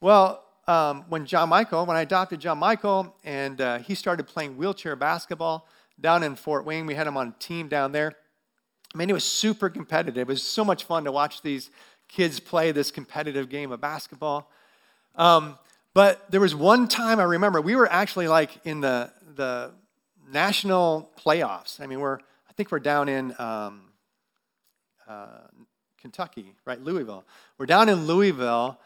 Well, 0.00 0.44
um, 0.68 1.04
when 1.08 1.26
John 1.26 1.48
Michael, 1.48 1.84
when 1.86 1.96
I 1.96 2.02
adopted 2.02 2.38
John 2.40 2.58
Michael, 2.58 3.16
and 3.24 3.60
uh, 3.60 3.78
he 3.78 3.94
started 3.94 4.24
playing 4.28 4.56
wheelchair 4.56 4.94
basketball 4.94 5.66
down 6.00 6.22
in 6.22 6.36
Fort 6.36 6.64
Wayne, 6.64 6.86
we 6.86 6.94
had 6.94 7.06
him 7.06 7.16
on 7.16 7.28
a 7.28 7.42
team 7.42 7.68
down 7.68 7.90
there. 7.90 8.12
I 8.94 8.98
mean, 8.98 9.08
it 9.08 9.14
was 9.14 9.24
super 9.24 9.70
competitive. 9.70 10.28
It 10.28 10.32
was 10.32 10.42
so 10.42 10.64
much 10.64 10.84
fun 10.84 11.04
to 11.04 11.12
watch 11.12 11.42
these 11.42 11.70
kids 12.12 12.38
play 12.38 12.72
this 12.72 12.90
competitive 12.90 13.48
game 13.48 13.72
of 13.72 13.80
basketball. 13.80 14.50
Um, 15.16 15.58
but 15.94 16.30
there 16.30 16.40
was 16.40 16.54
one 16.54 16.88
time 16.88 17.18
I 17.18 17.24
remember 17.24 17.60
we 17.60 17.74
were 17.74 17.90
actually 17.90 18.28
like 18.28 18.50
in 18.64 18.80
the, 18.80 19.10
the 19.34 19.72
national 20.30 21.10
playoffs. 21.18 21.80
I 21.80 21.86
mean, 21.86 22.00
we're 22.00 22.18
I 22.52 22.52
think 22.54 22.70
we're 22.70 22.80
down 22.80 23.08
in 23.08 23.34
um, 23.38 23.80
uh, 25.08 25.26
Kentucky, 25.98 26.54
right? 26.66 26.78
Louisville. 26.78 27.24
We're 27.56 27.64
down 27.64 27.88
in 27.88 28.06
Louisville, 28.06 28.78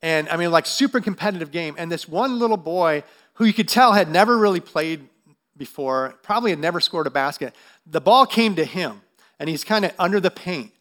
and 0.00 0.26
I 0.30 0.38
mean, 0.38 0.50
like 0.50 0.64
super 0.64 1.00
competitive 1.00 1.50
game. 1.50 1.74
And 1.76 1.92
this 1.92 2.08
one 2.08 2.38
little 2.38 2.56
boy 2.56 3.04
who 3.34 3.44
you 3.44 3.52
could 3.52 3.68
tell 3.68 3.92
had 3.92 4.10
never 4.10 4.38
really 4.38 4.60
played 4.60 5.06
before, 5.54 6.14
probably 6.22 6.50
had 6.50 6.58
never 6.58 6.80
scored 6.80 7.06
a 7.06 7.10
basket. 7.10 7.54
The 7.86 8.00
ball 8.00 8.24
came 8.24 8.54
to 8.56 8.64
him, 8.64 9.02
and 9.38 9.50
he's 9.50 9.64
kind 9.64 9.84
of 9.84 9.92
under 9.98 10.18
the 10.18 10.30
paint. 10.30 10.72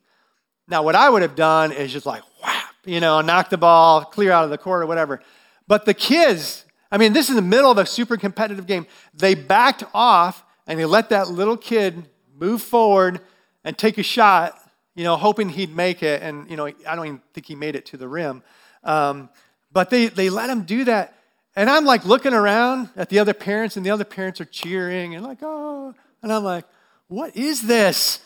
Now, 0.70 0.84
what 0.84 0.96
I 0.96 1.10
would 1.10 1.22
have 1.24 1.36
done 1.36 1.72
is 1.72 1.92
just 1.92 2.06
like 2.06 2.24
whap, 2.44 2.76
you 2.86 3.00
know, 3.00 3.22
knock 3.22 3.50
the 3.50 3.58
ball 3.58 4.06
clear 4.06 4.32
out 4.32 4.44
of 4.44 4.52
the 4.52 4.58
court 4.58 4.84
or 4.84 4.86
whatever. 4.86 5.22
But 5.68 5.86
the 5.86 5.94
kids, 5.94 6.66
I 6.92 6.98
mean, 6.98 7.14
this 7.14 7.30
is 7.30 7.36
the 7.36 7.42
middle 7.42 7.72
of 7.72 7.78
a 7.78 7.86
super 7.86 8.18
competitive 8.18 8.68
game. 8.68 8.86
They 9.14 9.36
backed 9.36 9.84
off 9.94 10.44
and 10.68 10.80
they 10.80 10.86
let 10.86 11.10
that 11.10 11.30
little 11.30 11.58
kid 11.58 12.08
move 12.38 12.62
forward 12.62 13.22
and 13.64 13.78
take 13.78 13.98
a 13.98 14.04
shot, 14.04 14.58
you 14.96 15.04
know, 15.04 15.16
hoping 15.18 15.50
he'd 15.50 15.76
make 15.76 16.04
it. 16.04 16.22
And, 16.22 16.50
you 16.50 16.56
know, 16.56 16.68
I 16.68 16.96
don't 16.96 17.06
even 17.06 17.22
think 17.34 17.48
he 17.48 17.56
made 17.56 17.76
it 17.76 17.86
to 17.88 17.98
the 17.98 18.08
rim. 18.08 18.44
Um, 18.84 19.30
but 19.72 19.90
they, 19.90 20.08
they 20.08 20.30
let 20.30 20.50
him 20.50 20.64
do 20.64 20.86
that. 20.86 21.16
And 21.56 21.70
I'm 21.70 21.84
like 21.84 22.06
looking 22.06 22.34
around 22.34 22.90
at 22.96 23.10
the 23.10 23.20
other 23.20 23.34
parents, 23.34 23.76
and 23.76 23.86
the 23.86 23.90
other 23.90 24.06
parents 24.06 24.40
are 24.40 24.46
cheering 24.46 25.16
and 25.16 25.26
like, 25.26 25.40
oh. 25.42 25.94
And 26.22 26.32
I'm 26.32 26.44
like, 26.44 26.66
what 27.08 27.36
is 27.36 27.64
this? 27.64 28.20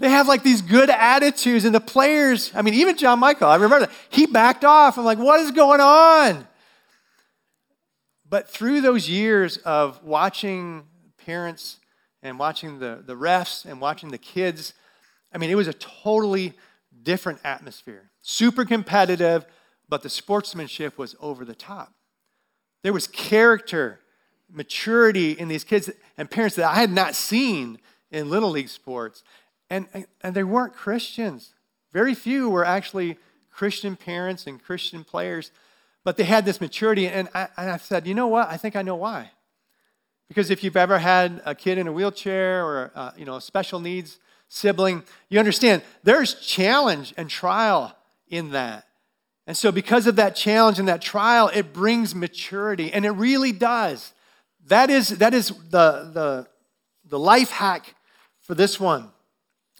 They 0.00 0.08
have 0.08 0.26
like 0.26 0.42
these 0.42 0.62
good 0.62 0.90
attitudes, 0.90 1.64
and 1.64 1.74
the 1.74 1.80
players, 1.80 2.50
I 2.54 2.62
mean, 2.62 2.74
even 2.74 2.96
John 2.96 3.20
Michael, 3.20 3.48
I 3.48 3.54
remember 3.54 3.80
that, 3.80 3.90
he 4.08 4.26
backed 4.26 4.64
off. 4.64 4.98
I'm 4.98 5.04
like, 5.04 5.18
what 5.18 5.40
is 5.40 5.50
going 5.52 5.80
on? 5.80 6.48
But 8.28 8.48
through 8.48 8.80
those 8.80 9.08
years 9.08 9.58
of 9.58 10.02
watching 10.02 10.84
parents 11.18 11.80
and 12.22 12.38
watching 12.38 12.78
the, 12.78 13.02
the 13.04 13.14
refs 13.14 13.66
and 13.66 13.78
watching 13.80 14.08
the 14.08 14.18
kids, 14.18 14.72
I 15.32 15.38
mean, 15.38 15.50
it 15.50 15.54
was 15.54 15.68
a 15.68 15.74
totally 15.74 16.54
different 17.02 17.40
atmosphere. 17.44 18.10
Super 18.22 18.64
competitive, 18.64 19.44
but 19.86 20.02
the 20.02 20.08
sportsmanship 20.08 20.96
was 20.96 21.14
over 21.20 21.44
the 21.44 21.54
top. 21.54 21.92
There 22.82 22.94
was 22.94 23.06
character, 23.06 24.00
maturity 24.50 25.32
in 25.32 25.48
these 25.48 25.64
kids 25.64 25.90
and 26.16 26.30
parents 26.30 26.56
that 26.56 26.70
I 26.70 26.76
had 26.76 26.90
not 26.90 27.14
seen 27.14 27.78
in 28.10 28.30
Little 28.30 28.50
League 28.50 28.70
sports. 28.70 29.22
And, 29.70 29.86
and 30.20 30.34
they 30.34 30.42
weren't 30.42 30.74
Christians. 30.74 31.54
Very 31.92 32.14
few 32.14 32.50
were 32.50 32.64
actually 32.64 33.16
Christian 33.50 33.96
parents 33.96 34.46
and 34.46 34.62
Christian 34.62 35.04
players, 35.04 35.52
but 36.04 36.16
they 36.16 36.24
had 36.24 36.44
this 36.44 36.60
maturity. 36.60 37.06
And 37.08 37.28
I, 37.34 37.48
and 37.56 37.70
I 37.70 37.76
said, 37.76 38.06
you 38.06 38.14
know 38.14 38.26
what? 38.26 38.48
I 38.48 38.56
think 38.56 38.76
I 38.76 38.82
know 38.82 38.96
why. 38.96 39.30
Because 40.28 40.50
if 40.50 40.62
you've 40.62 40.76
ever 40.76 40.98
had 40.98 41.40
a 41.44 41.54
kid 41.54 41.78
in 41.78 41.86
a 41.86 41.92
wheelchair 41.92 42.64
or 42.64 42.92
uh, 42.94 43.10
you 43.16 43.24
know 43.24 43.36
a 43.36 43.40
special 43.40 43.80
needs 43.80 44.20
sibling, 44.48 45.02
you 45.28 45.38
understand 45.40 45.82
there's 46.04 46.34
challenge 46.34 47.12
and 47.16 47.28
trial 47.28 47.96
in 48.28 48.50
that. 48.50 48.86
And 49.48 49.56
so, 49.56 49.72
because 49.72 50.06
of 50.06 50.16
that 50.16 50.36
challenge 50.36 50.78
and 50.78 50.86
that 50.86 51.02
trial, 51.02 51.50
it 51.52 51.72
brings 51.72 52.14
maturity, 52.14 52.92
and 52.92 53.04
it 53.04 53.10
really 53.10 53.50
does. 53.50 54.12
That 54.68 54.90
is, 54.90 55.08
that 55.08 55.34
is 55.34 55.48
the, 55.48 56.10
the, 56.12 56.46
the 57.04 57.18
life 57.18 57.50
hack 57.50 57.96
for 58.38 58.54
this 58.54 58.78
one 58.78 59.10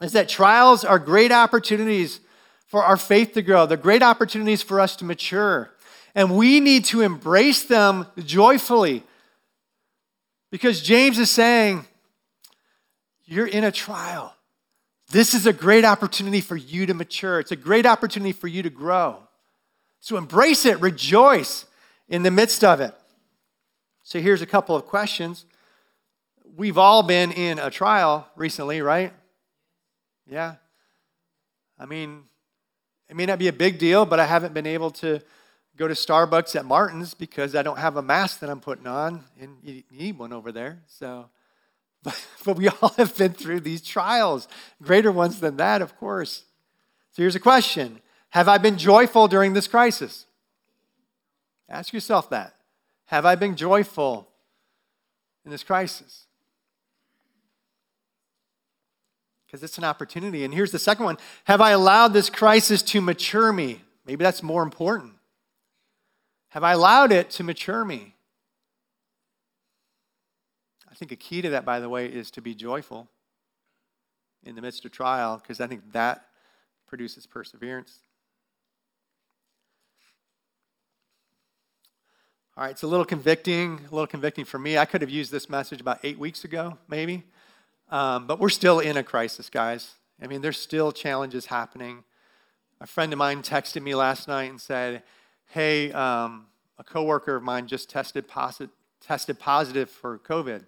is 0.00 0.12
that 0.12 0.28
trials 0.28 0.84
are 0.84 0.98
great 0.98 1.32
opportunities 1.32 2.20
for 2.66 2.84
our 2.84 2.96
faith 2.96 3.32
to 3.34 3.42
grow. 3.42 3.66
They're 3.66 3.76
great 3.76 4.02
opportunities 4.02 4.62
for 4.62 4.80
us 4.80 4.96
to 4.96 5.04
mature. 5.04 5.70
And 6.14 6.36
we 6.36 6.60
need 6.60 6.84
to 6.86 7.02
embrace 7.02 7.64
them 7.64 8.06
joyfully. 8.18 9.02
Because 10.50 10.80
James 10.80 11.18
is 11.18 11.30
saying, 11.30 11.84
you're 13.24 13.46
in 13.46 13.64
a 13.64 13.72
trial. 13.72 14.34
This 15.10 15.34
is 15.34 15.46
a 15.46 15.52
great 15.52 15.84
opportunity 15.84 16.40
for 16.40 16.56
you 16.56 16.86
to 16.86 16.94
mature. 16.94 17.40
It's 17.40 17.52
a 17.52 17.56
great 17.56 17.86
opportunity 17.86 18.32
for 18.32 18.48
you 18.48 18.62
to 18.62 18.70
grow. 18.70 19.18
So 20.00 20.16
embrace 20.16 20.64
it, 20.64 20.80
rejoice 20.80 21.66
in 22.08 22.22
the 22.22 22.30
midst 22.30 22.64
of 22.64 22.80
it. 22.80 22.94
So 24.02 24.20
here's 24.20 24.42
a 24.42 24.46
couple 24.46 24.74
of 24.74 24.86
questions. 24.86 25.44
We've 26.56 26.78
all 26.78 27.02
been 27.02 27.32
in 27.32 27.58
a 27.58 27.70
trial 27.70 28.26
recently, 28.34 28.80
right? 28.82 29.12
Yeah. 30.30 30.54
I 31.76 31.86
mean, 31.86 32.22
it 33.08 33.16
may 33.16 33.26
not 33.26 33.40
be 33.40 33.48
a 33.48 33.52
big 33.52 33.78
deal, 33.78 34.06
but 34.06 34.20
I 34.20 34.26
haven't 34.26 34.54
been 34.54 34.66
able 34.66 34.92
to 34.92 35.20
go 35.76 35.88
to 35.88 35.94
Starbucks 35.94 36.54
at 36.54 36.64
Martin's 36.64 37.14
because 37.14 37.56
I 37.56 37.62
don't 37.62 37.78
have 37.78 37.96
a 37.96 38.02
mask 38.02 38.38
that 38.40 38.48
I'm 38.48 38.60
putting 38.60 38.86
on, 38.86 39.24
and 39.40 39.56
you 39.64 39.82
need 39.90 40.18
one 40.18 40.32
over 40.32 40.52
there. 40.52 40.82
So, 40.86 41.30
but, 42.04 42.24
but 42.44 42.56
we 42.56 42.68
all 42.68 42.90
have 42.96 43.16
been 43.16 43.32
through 43.32 43.60
these 43.60 43.82
trials, 43.82 44.46
greater 44.80 45.10
ones 45.10 45.40
than 45.40 45.56
that, 45.56 45.82
of 45.82 45.96
course. 45.98 46.44
So 47.10 47.22
here's 47.22 47.34
a 47.34 47.40
question 47.40 48.00
Have 48.30 48.48
I 48.48 48.58
been 48.58 48.78
joyful 48.78 49.26
during 49.26 49.52
this 49.52 49.66
crisis? 49.66 50.26
Ask 51.68 51.92
yourself 51.92 52.30
that. 52.30 52.54
Have 53.06 53.26
I 53.26 53.34
been 53.34 53.56
joyful 53.56 54.28
in 55.44 55.50
this 55.50 55.64
crisis? 55.64 56.26
Because 59.50 59.64
it's 59.64 59.78
an 59.78 59.84
opportunity. 59.84 60.44
And 60.44 60.54
here's 60.54 60.70
the 60.70 60.78
second 60.78 61.04
one 61.04 61.18
Have 61.44 61.60
I 61.60 61.70
allowed 61.70 62.12
this 62.12 62.30
crisis 62.30 62.82
to 62.82 63.00
mature 63.00 63.52
me? 63.52 63.80
Maybe 64.06 64.22
that's 64.22 64.44
more 64.44 64.62
important. 64.62 65.14
Have 66.50 66.62
I 66.62 66.72
allowed 66.72 67.10
it 67.10 67.30
to 67.30 67.42
mature 67.42 67.84
me? 67.84 68.14
I 70.88 70.94
think 70.94 71.10
a 71.10 71.16
key 71.16 71.42
to 71.42 71.50
that, 71.50 71.64
by 71.64 71.80
the 71.80 71.88
way, 71.88 72.06
is 72.06 72.30
to 72.32 72.40
be 72.40 72.54
joyful 72.54 73.08
in 74.44 74.54
the 74.54 74.62
midst 74.62 74.84
of 74.84 74.92
trial, 74.92 75.38
because 75.42 75.60
I 75.60 75.66
think 75.66 75.92
that 75.92 76.26
produces 76.86 77.26
perseverance. 77.26 77.98
All 82.56 82.64
right, 82.64 82.70
it's 82.70 82.82
a 82.82 82.86
little 82.86 83.04
convicting, 83.04 83.80
a 83.90 83.94
little 83.94 84.06
convicting 84.06 84.44
for 84.44 84.58
me. 84.58 84.78
I 84.78 84.84
could 84.84 85.00
have 85.00 85.10
used 85.10 85.32
this 85.32 85.48
message 85.48 85.80
about 85.80 85.98
eight 86.04 86.18
weeks 86.18 86.44
ago, 86.44 86.78
maybe. 86.88 87.24
Um, 87.90 88.26
but 88.26 88.38
we're 88.38 88.48
still 88.48 88.78
in 88.80 88.96
a 88.96 89.02
crisis, 89.02 89.50
guys. 89.50 89.94
I 90.22 90.26
mean, 90.26 90.40
there's 90.40 90.58
still 90.58 90.92
challenges 90.92 91.46
happening. 91.46 92.04
A 92.80 92.86
friend 92.86 93.12
of 93.12 93.18
mine 93.18 93.42
texted 93.42 93.82
me 93.82 93.94
last 93.94 94.28
night 94.28 94.50
and 94.50 94.60
said, 94.60 95.02
Hey, 95.46 95.92
um, 95.92 96.46
a 96.78 96.84
coworker 96.84 97.36
of 97.36 97.42
mine 97.42 97.66
just 97.66 97.90
tested, 97.90 98.26
tested 99.00 99.38
positive 99.38 99.90
for 99.90 100.18
COVID 100.18 100.64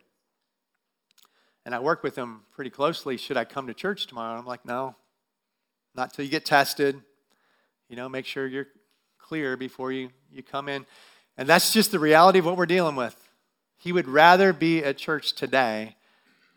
and 1.64 1.74
I 1.74 1.78
work 1.78 2.02
with 2.02 2.16
him 2.16 2.40
pretty 2.50 2.70
closely. 2.70 3.16
Should 3.16 3.37
I 3.37 3.44
come 3.44 3.66
to 3.68 3.74
church 3.74 4.06
tomorrow? 4.06 4.38
I'm 4.38 4.46
like, 4.46 4.64
no, 4.64 4.96
not 5.94 6.12
till 6.12 6.24
you 6.24 6.30
get 6.30 6.44
tested. 6.44 7.00
You 7.88 7.96
know, 7.96 8.08
make 8.08 8.26
sure 8.26 8.46
you're 8.46 8.68
clear 9.18 9.56
before 9.56 9.92
you, 9.92 10.11
you 10.30 10.42
come 10.42 10.68
in. 10.68 10.87
And 11.37 11.48
that's 11.48 11.72
just 11.72 11.92
the 11.92 11.98
reality 11.98 12.40
of 12.40 12.46
what 12.46 12.56
we're 12.56 12.66
dealing 12.66 12.96
with. 12.96 13.16
He 13.76 13.92
would 13.92 14.08
rather 14.08 14.52
be 14.52 14.82
at 14.85 14.96
church 14.96 15.35
today, 15.35 15.96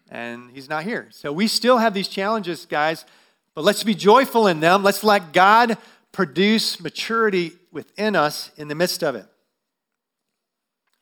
and 0.10 0.52
he's 0.52 0.70
not 0.70 0.84
here. 0.84 1.08
So 1.12 1.32
we 1.32 1.48
still 1.48 1.78
have 1.78 1.94
these 1.94 2.08
challenges, 2.08 2.66
guys, 2.66 3.06
but 3.54 3.64
let's 3.64 3.84
be 3.84 3.96
joyful 3.96 4.48
in 4.48 4.60
them. 4.60 4.84
Let's 4.84 5.04
let 5.04 5.34
God 5.34 5.78
produce 6.12 6.80
maturity 6.80 7.54
within 7.72 8.16
us 8.16 8.52
in 8.58 8.68
the 8.68 8.76
midst 8.76 9.04
of 9.04 9.16
it. 9.16 9.26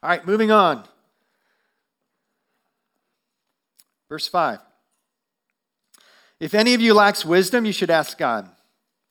All 0.02 0.10
right, 0.10 0.26
moving 0.26 0.52
on. 0.52 0.84
Verse 4.10 4.28
5 4.28 4.60
If 6.40 6.54
any 6.54 6.74
of 6.74 6.82
you 6.82 6.94
lacks 6.94 7.26
wisdom, 7.26 7.66
you 7.66 7.72
should 7.72 7.90
ask 7.90 8.18
God, 8.18 8.50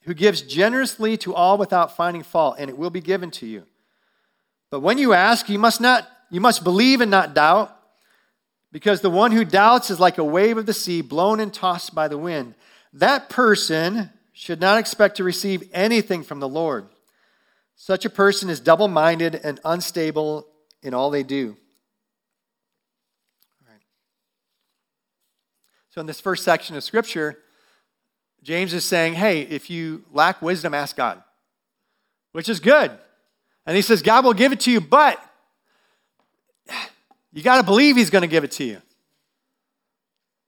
who 0.02 0.14
gives 0.14 0.42
generously 0.42 1.16
to 1.18 1.34
all 1.34 1.58
without 1.58 1.96
finding 1.96 2.22
fault, 2.22 2.56
and 2.58 2.68
it 2.68 2.76
will 2.76 2.90
be 2.90 3.00
given 3.00 3.30
to 3.32 3.46
you. 3.46 3.64
But 4.70 4.80
when 4.80 4.98
you 4.98 5.12
ask, 5.12 5.48
you 5.48 5.58
must 5.58 5.80
not 5.80 6.08
you 6.30 6.40
must 6.40 6.64
believe 6.64 7.02
and 7.02 7.10
not 7.10 7.34
doubt, 7.34 7.76
because 8.72 9.02
the 9.02 9.10
one 9.10 9.32
who 9.32 9.44
doubts 9.44 9.90
is 9.90 10.00
like 10.00 10.18
a 10.18 10.24
wave 10.24 10.56
of 10.56 10.66
the 10.66 10.72
sea 10.72 11.02
blown 11.02 11.38
and 11.38 11.52
tossed 11.52 11.94
by 11.94 12.08
the 12.08 12.18
wind. 12.18 12.54
That 12.92 13.28
person 13.28 14.10
should 14.32 14.60
not 14.60 14.78
expect 14.78 15.18
to 15.18 15.24
receive 15.24 15.68
anything 15.72 16.22
from 16.24 16.40
the 16.40 16.48
Lord. 16.48 16.86
Such 17.76 18.04
a 18.04 18.10
person 18.10 18.48
is 18.48 18.60
double 18.60 18.88
minded 18.88 19.34
and 19.34 19.60
unstable 19.64 20.46
in 20.82 20.94
all 20.94 21.10
they 21.10 21.22
do. 21.22 21.56
So, 25.90 26.00
in 26.00 26.06
this 26.06 26.20
first 26.20 26.42
section 26.42 26.74
of 26.74 26.82
scripture, 26.82 27.38
James 28.42 28.72
is 28.72 28.84
saying, 28.84 29.12
hey, 29.12 29.42
if 29.42 29.68
you 29.68 30.04
lack 30.10 30.40
wisdom, 30.40 30.72
ask 30.72 30.96
God, 30.96 31.22
which 32.32 32.48
is 32.48 32.60
good. 32.60 32.90
And 33.66 33.76
he 33.76 33.82
says, 33.82 34.00
God 34.00 34.24
will 34.24 34.32
give 34.32 34.52
it 34.52 34.60
to 34.60 34.70
you, 34.70 34.80
but 34.80 35.22
you 37.32 37.42
got 37.42 37.56
to 37.56 37.62
believe 37.62 37.96
he's 37.96 38.10
going 38.10 38.22
to 38.22 38.28
give 38.28 38.44
it 38.44 38.52
to 38.52 38.64
you. 38.64 38.82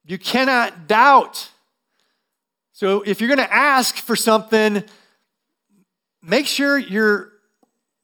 You 0.07 0.19
cannot 0.19 0.87
doubt. 0.87 1.51
So, 2.73 3.03
if 3.03 3.21
you're 3.21 3.35
going 3.35 3.47
to 3.47 3.53
ask 3.53 3.97
for 3.97 4.17
something, 4.17 4.83
make 6.23 6.47
sure 6.47 6.77
you're 6.77 7.33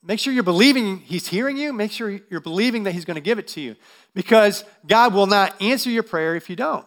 make 0.03 0.19
sure 0.19 0.33
you're 0.33 0.43
believing 0.43 0.99
he's 0.99 1.27
hearing 1.27 1.57
you. 1.57 1.73
Make 1.73 1.93
sure 1.93 2.21
you're 2.31 2.41
believing 2.41 2.85
that 2.85 2.93
he's 2.93 3.05
going 3.05 3.17
to 3.17 3.21
give 3.21 3.39
it 3.39 3.49
to 3.49 3.61
you 3.61 3.77
because 4.15 4.65
God 4.87 5.13
will 5.13 5.27
not 5.27 5.61
answer 5.61 5.91
your 5.91 6.03
prayer 6.03 6.37
if 6.37 6.49
you 6.49 6.57
don't. 6.57 6.87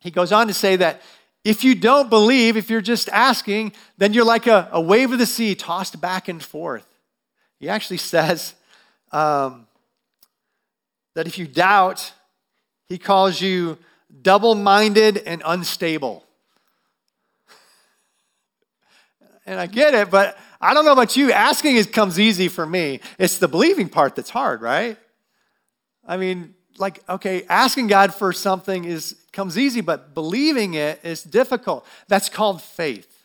He 0.00 0.10
goes 0.10 0.32
on 0.32 0.48
to 0.48 0.54
say 0.54 0.76
that 0.76 1.02
if 1.44 1.64
you 1.64 1.74
don't 1.74 2.08
believe, 2.08 2.56
if 2.56 2.70
you're 2.70 2.80
just 2.80 3.08
asking, 3.08 3.72
then 3.98 4.12
you're 4.12 4.24
like 4.24 4.46
a, 4.46 4.68
a 4.72 4.80
wave 4.80 5.12
of 5.12 5.18
the 5.18 5.26
sea 5.26 5.54
tossed 5.54 6.00
back 6.00 6.28
and 6.28 6.42
forth. 6.42 6.86
He 7.58 7.68
actually 7.68 7.96
says 7.96 8.54
um, 9.10 9.66
that 11.14 11.26
if 11.26 11.38
you 11.38 11.46
doubt, 11.46 12.12
he 12.88 12.98
calls 12.98 13.40
you 13.40 13.78
double 14.22 14.54
minded 14.54 15.18
and 15.18 15.42
unstable. 15.44 16.24
And 19.44 19.58
I 19.58 19.66
get 19.66 19.92
it, 19.92 20.08
but 20.08 20.38
I 20.60 20.72
don't 20.72 20.84
know 20.84 20.92
about 20.92 21.16
you. 21.16 21.32
Asking 21.32 21.74
is, 21.74 21.86
comes 21.86 22.20
easy 22.20 22.46
for 22.46 22.64
me. 22.64 23.00
It's 23.18 23.38
the 23.38 23.48
believing 23.48 23.88
part 23.88 24.14
that's 24.14 24.30
hard, 24.30 24.62
right? 24.62 24.96
I 26.06 26.16
mean, 26.16 26.54
like, 26.78 27.02
okay, 27.08 27.44
asking 27.48 27.88
God 27.88 28.14
for 28.14 28.32
something 28.32 28.84
is 28.84 29.16
comes 29.32 29.58
easy, 29.58 29.80
but 29.80 30.14
believing 30.14 30.74
it 30.74 31.00
is 31.02 31.22
difficult. 31.22 31.86
That's 32.06 32.28
called 32.28 32.62
faith. 32.62 33.24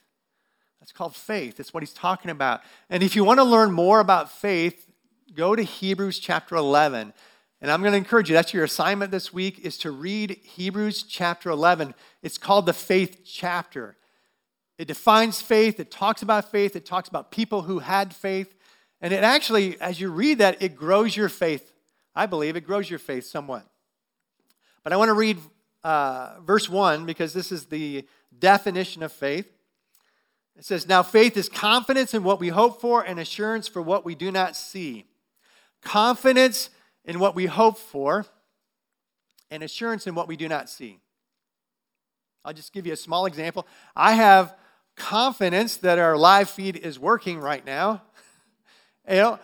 That's 0.80 0.92
called 0.92 1.16
faith. 1.16 1.58
That's 1.58 1.74
what 1.74 1.84
he's 1.84 1.94
talking 1.94 2.32
about. 2.32 2.62
And 2.90 3.04
if 3.04 3.16
you 3.16 3.24
want 3.24 3.40
to 3.40 3.44
learn 3.44 3.72
more 3.72 4.00
about 4.00 4.32
faith, 4.32 4.90
go 5.36 5.56
to 5.56 5.62
Hebrews 5.62 6.20
chapter 6.20 6.56
11. 6.56 7.14
And 7.62 7.72
I'm 7.72 7.82
going 7.82 7.94
to 7.94 7.98
encourage 7.98 8.30
you, 8.30 8.36
that's 8.36 8.54
your 8.54 8.64
assignment 8.64 9.12
this 9.12 9.34
week, 9.34 9.60
is 9.60 9.78
to 9.80 9.92
read 9.92 10.40
Hebrews 10.44 11.04
chapter 11.04 11.50
11. 11.50 11.96
It's 12.22 12.38
called 12.38 12.68
the 12.68 12.74
faith 12.74 13.22
chapter. 13.26 13.98
It 14.78 14.88
defines 14.88 15.42
faith, 15.42 15.80
it 15.80 15.90
talks 15.90 16.22
about 16.22 16.52
faith, 16.52 16.76
it 16.76 16.86
talks 16.86 17.10
about 17.10 17.32
people 17.32 17.64
who 17.64 17.80
had 17.80 18.14
faith. 18.14 18.54
And 19.02 19.12
it 19.12 19.24
actually, 19.24 19.80
as 19.82 20.00
you 20.00 20.12
read 20.12 20.38
that, 20.38 20.62
it 20.62 20.76
grows 20.76 21.16
your 21.16 21.30
faith. 21.30 21.74
I 22.16 22.28
believe 22.28 22.56
it 22.56 22.62
grows 22.62 22.90
your 22.90 23.00
faith 23.00 23.26
somewhat. 23.26 23.66
But 24.84 24.94
I 24.94 24.98
want 24.98 25.10
to 25.10 25.14
read 25.14 25.40
uh, 25.84 26.40
verse 26.46 26.70
1 26.70 27.06
because 27.06 27.34
this 27.34 27.52
is 27.52 27.66
the 27.66 28.06
definition 28.38 29.02
of 29.02 29.12
faith. 29.12 29.52
It 30.58 30.66
says, 30.66 30.88
Now 30.88 31.04
faith 31.04 31.38
is 31.38 31.50
confidence 31.50 32.14
in 32.14 32.24
what 32.24 32.40
we 32.40 32.50
hope 32.50 32.82
for 32.82 33.02
and 33.02 33.20
assurance 33.20 33.68
for 33.68 33.82
what 33.82 34.06
we 34.06 34.16
do 34.16 34.32
not 34.32 34.56
see. 34.56 35.06
Confidence 35.82 36.70
in 37.08 37.20
what 37.20 37.34
we 37.34 37.48
hope 37.48 37.80
for 37.80 38.26
and 39.50 39.64
assurance 39.64 40.06
in 40.06 40.14
what 40.14 40.28
we 40.28 40.36
do 40.36 40.48
not 40.48 40.70
see. 40.70 41.00
I'll 42.46 42.54
just 42.54 42.74
give 42.74 42.86
you 42.86 42.94
a 42.94 42.98
small 42.98 43.26
example. 43.26 43.66
I 43.96 44.14
have 44.14 44.56
confidence 44.96 45.78
that 45.78 45.98
our 45.98 46.18
live 46.18 46.50
feed 46.50 46.76
is 46.76 47.00
working 47.00 47.40
right 47.40 47.66
now. 47.66 48.04
you 49.10 49.16
know, 49.16 49.40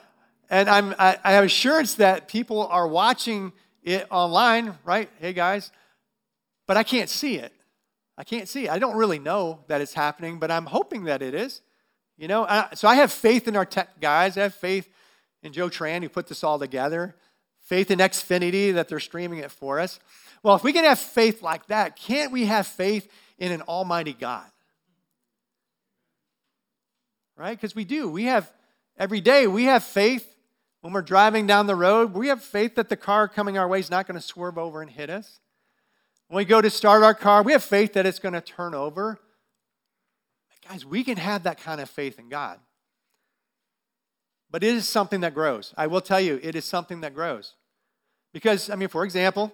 and 0.49 0.69
I'm, 0.69 0.93
I, 0.99 1.17
I 1.23 1.32
have 1.32 1.45
assurance 1.45 1.95
that 1.95 2.28
people 2.28 2.67
are 2.67 2.88
watching 2.88 3.54
it 3.82 4.08
online, 4.12 4.78
right? 4.84 5.10
Hey 5.19 5.34
guys, 5.34 5.71
but 6.67 6.78
I 6.78 6.84
can't 6.84 7.10
see 7.10 7.38
it. 7.38 7.54
I 8.17 8.23
can't 8.23 8.47
see 8.47 8.65
it. 8.65 8.69
I 8.69 8.78
don't 8.78 8.95
really 8.95 9.19
know 9.19 9.63
that 9.67 9.82
it's 9.82 9.93
happening, 9.93 10.38
but 10.38 10.52
I'm 10.52 10.65
hoping 10.65 11.06
that 11.06 11.21
it 11.21 11.34
is. 11.34 11.62
You 12.17 12.28
know, 12.28 12.43
uh, 12.43 12.73
so 12.76 12.88
I 12.88 12.95
have 12.95 13.12
faith 13.12 13.47
in 13.47 13.56
our 13.56 13.65
tech 13.65 13.99
guys. 13.99 14.38
I 14.38 14.43
have 14.43 14.54
faith 14.54 14.88
in 15.41 15.52
Joe 15.52 15.69
Tran 15.69 16.04
who 16.04 16.10
put 16.10 16.28
this 16.28 16.43
all 16.43 16.60
together. 16.60 17.15
Faith 17.73 17.89
in 17.89 17.99
Xfinity 17.99 18.73
that 18.73 18.88
they're 18.88 18.99
streaming 18.99 19.39
it 19.39 19.51
for 19.51 19.79
us. 19.79 19.99
Well, 20.43 20.55
if 20.55 20.63
we 20.63 20.73
can 20.73 20.83
have 20.83 20.99
faith 20.99 21.41
like 21.41 21.67
that, 21.67 21.95
can't 21.95 22.31
we 22.31 22.45
have 22.45 22.67
faith 22.67 23.12
in 23.39 23.51
an 23.51 23.62
almighty 23.63 24.13
God? 24.13 24.45
right? 27.38 27.57
Because 27.57 27.75
we 27.75 27.83
do. 27.83 28.09
We 28.09 28.25
have, 28.25 28.51
every 28.97 29.21
day, 29.21 29.47
we 29.47 29.65
have 29.65 29.83
faith 29.83 30.36
when 30.81 30.93
we're 30.93 31.01
driving 31.01 31.47
down 31.47 31.67
the 31.67 31.75
road. 31.75 32.13
We 32.13 32.27
have 32.27 32.43
faith 32.43 32.75
that 32.75 32.89
the 32.89 32.95
car 32.95 33.27
coming 33.27 33.57
our 33.57 33.67
way 33.67 33.79
is 33.79 33.91
not 33.91 34.07
going 34.07 34.19
to 34.19 34.25
swerve 34.25 34.57
over 34.57 34.81
and 34.81 34.89
hit 34.89 35.09
us. 35.09 35.39
When 36.27 36.38
we 36.38 36.45
go 36.45 36.62
to 36.62 36.69
start 36.69 37.03
our 37.03 37.13
car, 37.13 37.43
we 37.43 37.51
have 37.51 37.63
faith 37.63 37.93
that 37.93 38.05
it's 38.05 38.19
going 38.19 38.33
to 38.33 38.41
turn 38.41 38.73
over. 38.73 39.19
Guys, 40.69 40.86
we 40.86 41.03
can 41.03 41.17
have 41.17 41.43
that 41.43 41.59
kind 41.59 41.81
of 41.81 41.89
faith 41.89 42.17
in 42.17 42.29
God. 42.29 42.59
But 44.49 44.63
it 44.63 44.75
is 44.75 44.88
something 44.88 45.21
that 45.21 45.33
grows. 45.33 45.73
I 45.75 45.88
will 45.88 46.01
tell 46.01 46.21
you, 46.21 46.39
it 46.41 46.55
is 46.55 46.63
something 46.63 47.01
that 47.01 47.13
grows. 47.13 47.55
Because, 48.34 48.69
I 48.69 48.76
mean, 48.76 48.89
for 48.89 49.06
example, 49.06 49.54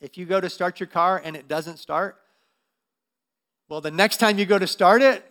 if 0.00 0.16
you 0.16 0.24
go 0.24 0.40
to 0.40 0.48
start 0.48 0.80
your 0.80 0.86
car 0.86 1.20
and 1.22 1.36
it 1.36 1.48
doesn't 1.48 1.78
start, 1.78 2.16
well, 3.68 3.80
the 3.80 3.90
next 3.90 4.18
time 4.18 4.38
you 4.38 4.46
go 4.46 4.58
to 4.58 4.66
start 4.66 5.02
it, 5.02 5.28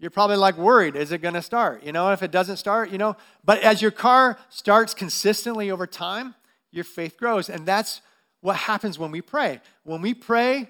you're 0.00 0.10
probably 0.10 0.36
like 0.36 0.56
worried 0.56 0.96
is 0.96 1.12
it 1.12 1.18
going 1.18 1.34
to 1.34 1.42
start? 1.42 1.82
You 1.82 1.92
know 1.92 2.10
if 2.12 2.22
it 2.22 2.30
doesn't 2.30 2.56
start 2.56 2.90
you 2.90 2.98
know? 2.98 3.16
But 3.44 3.60
as 3.62 3.82
your 3.82 3.90
car 3.90 4.38
starts 4.48 4.94
consistently 4.94 5.70
over 5.70 5.86
time 5.86 6.34
your 6.70 6.84
faith 6.84 7.16
grows. 7.16 7.48
And 7.48 7.66
that's 7.66 8.00
what 8.40 8.56
happens 8.56 8.98
when 8.98 9.10
we 9.10 9.20
pray. 9.20 9.60
When 9.84 10.02
we 10.02 10.14
pray 10.14 10.68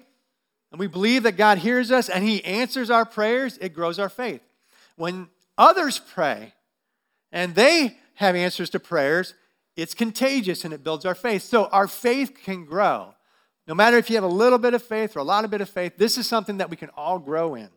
and 0.71 0.79
we 0.79 0.87
believe 0.87 1.23
that 1.23 1.33
god 1.33 1.59
hears 1.59 1.91
us 1.91 2.09
and 2.09 2.23
he 2.23 2.43
answers 2.43 2.89
our 2.89 3.05
prayers 3.05 3.57
it 3.61 3.73
grows 3.73 3.99
our 3.99 4.09
faith. 4.09 4.41
When 4.95 5.29
others 5.57 5.99
pray 5.99 6.53
and 7.31 7.55
they 7.55 7.97
have 8.15 8.35
answers 8.35 8.69
to 8.71 8.79
prayers 8.79 9.35
it's 9.81 9.93
contagious 9.93 10.65
and 10.65 10.73
it 10.73 10.83
builds 10.83 11.05
our 11.05 11.15
faith 11.15 11.43
so 11.43 11.65
our 11.67 11.87
faith 11.87 12.33
can 12.43 12.65
grow 12.65 13.13
no 13.67 13.75
matter 13.75 13.97
if 13.97 14.09
you 14.09 14.15
have 14.15 14.23
a 14.23 14.27
little 14.27 14.59
bit 14.59 14.73
of 14.73 14.81
faith 14.83 15.15
or 15.15 15.19
a 15.19 15.23
lot 15.23 15.45
of 15.45 15.51
bit 15.51 15.61
of 15.61 15.69
faith 15.69 15.97
this 15.97 16.17
is 16.17 16.27
something 16.27 16.57
that 16.57 16.69
we 16.69 16.75
can 16.75 16.89
all 16.95 17.19
grow 17.19 17.55
in 17.55 17.69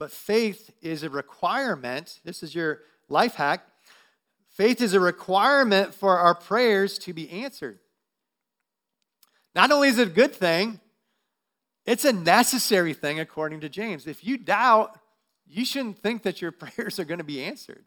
but 0.00 0.10
faith 0.10 0.70
is 0.80 1.02
a 1.02 1.10
requirement. 1.10 2.20
This 2.24 2.42
is 2.42 2.54
your 2.54 2.80
life 3.10 3.34
hack. 3.34 3.66
Faith 4.48 4.80
is 4.80 4.94
a 4.94 4.98
requirement 4.98 5.94
for 5.94 6.18
our 6.18 6.34
prayers 6.34 6.98
to 7.00 7.12
be 7.12 7.30
answered. 7.30 7.78
Not 9.54 9.70
only 9.70 9.88
is 9.88 9.98
it 9.98 10.08
a 10.08 10.10
good 10.10 10.34
thing, 10.34 10.80
it's 11.84 12.06
a 12.06 12.14
necessary 12.14 12.94
thing 12.94 13.20
according 13.20 13.60
to 13.60 13.68
James. 13.68 14.06
If 14.06 14.24
you 14.24 14.38
doubt, 14.38 14.98
you 15.46 15.66
shouldn't 15.66 15.98
think 15.98 16.22
that 16.22 16.40
your 16.40 16.52
prayers 16.52 16.98
are 16.98 17.04
going 17.04 17.18
to 17.18 17.24
be 17.24 17.44
answered. 17.44 17.84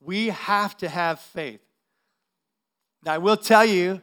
We 0.00 0.26
have 0.26 0.76
to 0.78 0.88
have 0.88 1.20
faith. 1.20 1.60
Now, 3.04 3.14
I 3.14 3.18
will 3.18 3.36
tell 3.36 3.64
you, 3.64 4.00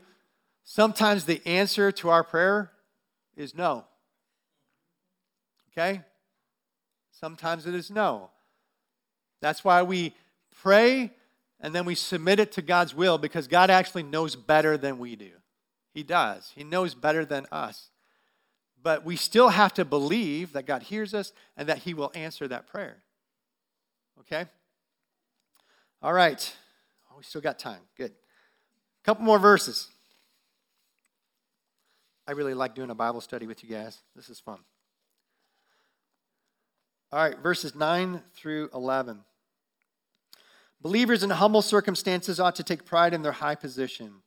sometimes 0.64 1.26
the 1.26 1.42
answer 1.46 1.92
to 1.94 2.10
our 2.10 2.24
prayer 2.24 2.72
is 3.36 3.56
no. 3.56 3.86
Okay? 5.72 6.02
Sometimes 7.12 7.66
it 7.66 7.76
is 7.76 7.90
no. 7.90 8.30
That's 9.42 9.64
why 9.64 9.84
we 9.84 10.14
pray 10.62 11.12
and 11.62 11.76
then 11.76 11.86
we 11.86 11.96
submit 11.96 12.40
it 12.40 12.52
to 12.54 12.62
God's 12.62 12.96
will 12.96 13.18
because 13.18 13.48
God 13.48 13.70
actually 13.70 14.04
knows 14.04 14.36
better 14.36 14.78
than 14.78 14.98
we 14.98 15.16
do. 15.16 15.32
He 15.94 16.04
does. 16.04 16.52
He 16.56 16.64
knows 16.64 16.96
better 16.96 17.26
than 17.26 17.46
us. 17.52 17.90
But 18.82 19.04
we 19.04 19.18
still 19.18 19.50
have 19.50 19.74
to 19.74 19.84
believe 19.84 20.54
that 20.54 20.66
God 20.66 20.84
hears 20.84 21.14
us 21.14 21.34
and 21.58 21.68
that 21.68 21.80
He 21.80 21.94
will 21.94 22.12
answer 22.16 22.48
that 22.48 22.68
prayer. 22.68 23.04
Okay? 24.22 24.46
All 26.02 26.14
right. 26.14 26.56
Oh, 27.12 27.16
we 27.18 27.24
still 27.24 27.42
got 27.42 27.60
time. 27.60 27.82
Good. 27.98 28.14
Couple 29.10 29.26
more 29.26 29.40
verses. 29.40 29.90
I 32.28 32.34
really 32.34 32.54
like 32.54 32.76
doing 32.76 32.92
a 32.92 32.94
Bible 32.94 33.22
study 33.22 33.48
with 33.48 33.64
you 33.64 33.70
guys. 33.72 33.98
This 34.16 34.30
is 34.30 34.40
fun. 34.40 34.60
All 37.12 37.20
right, 37.20 37.36
verses 37.40 37.74
9 37.74 38.22
through 38.36 38.70
11. 38.72 39.22
Believers 40.80 41.24
in 41.24 41.32
humble 41.32 41.64
circumstances 41.64 42.40
ought 42.40 42.56
to 42.58 42.64
take 42.64 42.86
pride 42.86 43.16
in 43.16 43.24
their 43.24 43.32
high 43.32 43.56
position. 43.56 44.22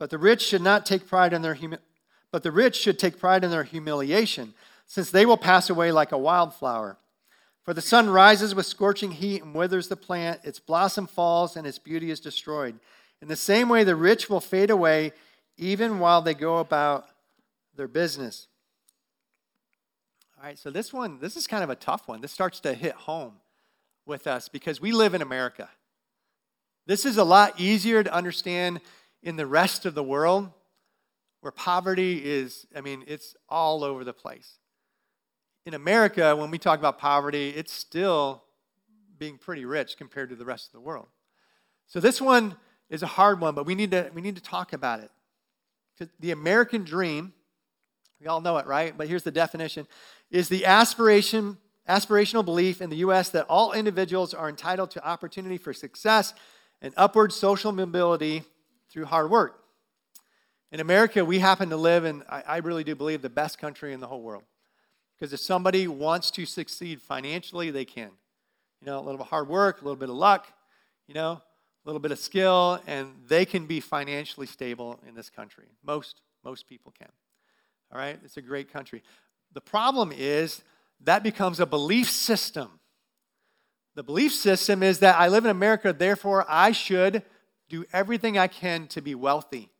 But 0.00 0.10
the 0.10 0.18
rich 0.18 0.42
should 0.42 0.62
not 0.62 0.84
take 0.84 1.06
pride 1.06 1.32
in 1.32 1.42
their 1.42 1.54
humi- 1.54 1.78
but 2.32 2.42
the 2.42 2.50
rich 2.50 2.74
should 2.74 2.98
take 2.98 3.20
pride 3.20 3.44
in 3.44 3.52
their 3.52 3.62
humiliation, 3.62 4.54
since 4.88 5.12
they 5.12 5.24
will 5.24 5.36
pass 5.36 5.70
away 5.70 5.92
like 5.92 6.10
a 6.10 6.18
wildflower. 6.18 6.98
For 7.62 7.74
the 7.74 7.80
sun 7.80 8.10
rises 8.10 8.56
with 8.56 8.66
scorching 8.66 9.12
heat 9.12 9.44
and 9.44 9.54
withers 9.54 9.86
the 9.86 9.94
plant, 9.94 10.40
its 10.42 10.58
blossom 10.58 11.06
falls, 11.06 11.56
and 11.56 11.64
its 11.64 11.78
beauty 11.78 12.10
is 12.10 12.18
destroyed. 12.18 12.80
In 13.20 13.28
the 13.28 13.36
same 13.36 13.68
way, 13.68 13.84
the 13.84 13.96
rich 13.96 14.30
will 14.30 14.40
fade 14.40 14.70
away 14.70 15.12
even 15.56 15.98
while 15.98 16.22
they 16.22 16.34
go 16.34 16.58
about 16.58 17.06
their 17.74 17.88
business. 17.88 18.46
All 20.36 20.44
right, 20.44 20.58
so 20.58 20.70
this 20.70 20.92
one, 20.92 21.18
this 21.18 21.36
is 21.36 21.46
kind 21.46 21.64
of 21.64 21.70
a 21.70 21.74
tough 21.74 22.06
one. 22.06 22.20
This 22.20 22.30
starts 22.30 22.60
to 22.60 22.74
hit 22.74 22.94
home 22.94 23.34
with 24.06 24.26
us 24.26 24.48
because 24.48 24.80
we 24.80 24.92
live 24.92 25.14
in 25.14 25.22
America. 25.22 25.68
This 26.86 27.04
is 27.04 27.16
a 27.16 27.24
lot 27.24 27.58
easier 27.58 28.02
to 28.02 28.12
understand 28.12 28.80
in 29.22 29.36
the 29.36 29.46
rest 29.46 29.84
of 29.84 29.94
the 29.94 30.02
world 30.02 30.50
where 31.40 31.52
poverty 31.52 32.24
is, 32.24 32.66
I 32.74 32.80
mean, 32.80 33.04
it's 33.06 33.34
all 33.48 33.84
over 33.84 34.04
the 34.04 34.12
place. 34.12 34.58
In 35.66 35.74
America, 35.74 36.34
when 36.34 36.50
we 36.50 36.58
talk 36.58 36.78
about 36.78 36.98
poverty, 36.98 37.50
it's 37.50 37.72
still 37.72 38.44
being 39.18 39.38
pretty 39.38 39.64
rich 39.64 39.96
compared 39.96 40.30
to 40.30 40.36
the 40.36 40.44
rest 40.44 40.68
of 40.68 40.72
the 40.72 40.80
world. 40.80 41.08
So 41.88 42.00
this 42.00 42.20
one 42.20 42.56
is 42.90 43.02
a 43.02 43.06
hard 43.06 43.40
one, 43.40 43.54
but 43.54 43.66
we 43.66 43.74
need 43.74 43.90
to, 43.90 44.10
we 44.14 44.22
need 44.22 44.36
to 44.36 44.42
talk 44.42 44.72
about 44.72 45.00
it. 45.00 45.10
The 46.20 46.30
American 46.30 46.84
dream, 46.84 47.32
we 48.20 48.26
all 48.26 48.40
know 48.40 48.56
it, 48.58 48.66
right? 48.66 48.96
But 48.96 49.08
here's 49.08 49.24
the 49.24 49.30
definition 49.30 49.86
is 50.30 50.48
the 50.48 50.66
aspiration 50.66 51.58
aspirational 51.88 52.44
belief 52.44 52.82
in 52.82 52.90
the 52.90 52.96
U.S. 52.96 53.30
that 53.30 53.46
all 53.48 53.72
individuals 53.72 54.34
are 54.34 54.48
entitled 54.48 54.90
to 54.92 55.06
opportunity 55.06 55.56
for 55.56 55.72
success 55.72 56.34
and 56.82 56.92
upward 56.96 57.32
social 57.32 57.72
mobility 57.72 58.44
through 58.90 59.06
hard 59.06 59.30
work. 59.30 59.64
In 60.70 60.80
America, 60.80 61.24
we 61.24 61.38
happen 61.38 61.70
to 61.70 61.78
live 61.78 62.04
in, 62.04 62.22
I 62.28 62.58
really 62.58 62.84
do 62.84 62.94
believe, 62.94 63.22
the 63.22 63.30
best 63.30 63.58
country 63.58 63.94
in 63.94 64.00
the 64.00 64.06
whole 64.06 64.20
world. 64.20 64.44
Because 65.18 65.32
if 65.32 65.40
somebody 65.40 65.88
wants 65.88 66.30
to 66.32 66.44
succeed 66.44 67.00
financially, 67.00 67.70
they 67.70 67.86
can. 67.86 68.10
You 68.82 68.86
know, 68.86 68.98
a 68.98 69.00
little 69.00 69.14
bit 69.14 69.22
of 69.22 69.28
hard 69.28 69.48
work, 69.48 69.80
a 69.80 69.84
little 69.84 69.96
bit 69.96 70.10
of 70.10 70.14
luck, 70.14 70.46
you 71.08 71.14
know, 71.14 71.42
little 71.88 72.00
bit 72.00 72.12
of 72.12 72.18
skill, 72.18 72.80
and 72.86 73.14
they 73.28 73.46
can 73.46 73.64
be 73.64 73.80
financially 73.80 74.46
stable 74.46 75.00
in 75.08 75.14
this 75.14 75.30
country. 75.30 75.64
Most, 75.82 76.20
most 76.44 76.68
people 76.68 76.92
can. 76.96 77.08
All 77.90 77.98
right? 77.98 78.18
It's 78.22 78.36
a 78.36 78.42
great 78.42 78.70
country. 78.70 79.02
The 79.54 79.62
problem 79.62 80.12
is 80.14 80.60
that 81.00 81.22
becomes 81.22 81.60
a 81.60 81.64
belief 81.64 82.10
system. 82.10 82.78
The 83.94 84.02
belief 84.02 84.34
system 84.34 84.82
is 84.82 84.98
that 84.98 85.18
I 85.18 85.28
live 85.28 85.46
in 85.46 85.50
America, 85.50 85.94
therefore 85.94 86.44
I 86.46 86.72
should 86.72 87.22
do 87.70 87.86
everything 87.90 88.36
I 88.36 88.48
can 88.48 88.86
to 88.88 89.00
be 89.00 89.14
wealthy. 89.14 89.70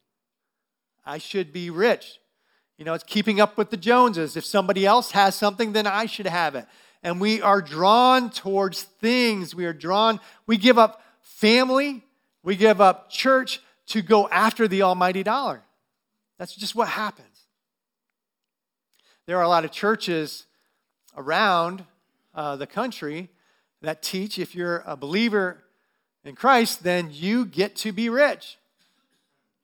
I 1.05 1.19
should 1.19 1.53
be 1.53 1.69
rich. 1.69 2.21
You 2.79 2.87
know, 2.87 2.95
it's 2.95 3.05
keeping 3.05 3.39
up 3.39 3.59
with 3.59 3.69
the 3.69 3.77
Joneses. 3.77 4.35
If 4.35 4.47
somebody 4.47 4.87
else 4.87 5.11
has 5.11 5.35
something, 5.35 5.73
then 5.73 5.87
I 5.87 6.07
should 6.07 6.27
have 6.27 6.55
it. 6.55 6.65
And 7.03 7.21
we 7.21 7.43
are 7.43 7.61
drawn 7.61 8.31
towards 8.31 8.83
things. 8.83 9.55
We 9.55 9.67
are 9.67 9.75
drawn, 9.75 10.21
we 10.47 10.57
give 10.57 10.79
up 10.79 11.03
family, 11.29 12.03
we 12.43 12.57
give 12.57 12.81
up 12.81 13.11
church 13.11 13.61
to 13.87 14.03
go 14.03 14.29
after 14.29 14.67
the 14.67 14.83
almighty 14.83 15.23
dollar. 15.23 15.63
That's 16.39 16.55
just 16.55 16.75
what 16.75 16.89
happens. 16.89 17.27
There 19.27 19.37
are 19.37 19.43
a 19.43 19.49
lot 19.49 19.65
of 19.65 19.71
churches 19.71 20.47
around 21.17 21.85
uh, 22.35 22.57
the 22.57 22.67
country 22.67 23.29
that 23.83 24.03
teach 24.03 24.39
if 24.39 24.55
you're 24.55 24.83
a 24.87 24.97
believer 24.97 25.63
in 26.25 26.35
Christ, 26.35 26.83
then 26.83 27.11
you 27.13 27.45
get 27.45 27.77
to 27.77 27.93
be 27.93 28.09
rich. 28.09 28.59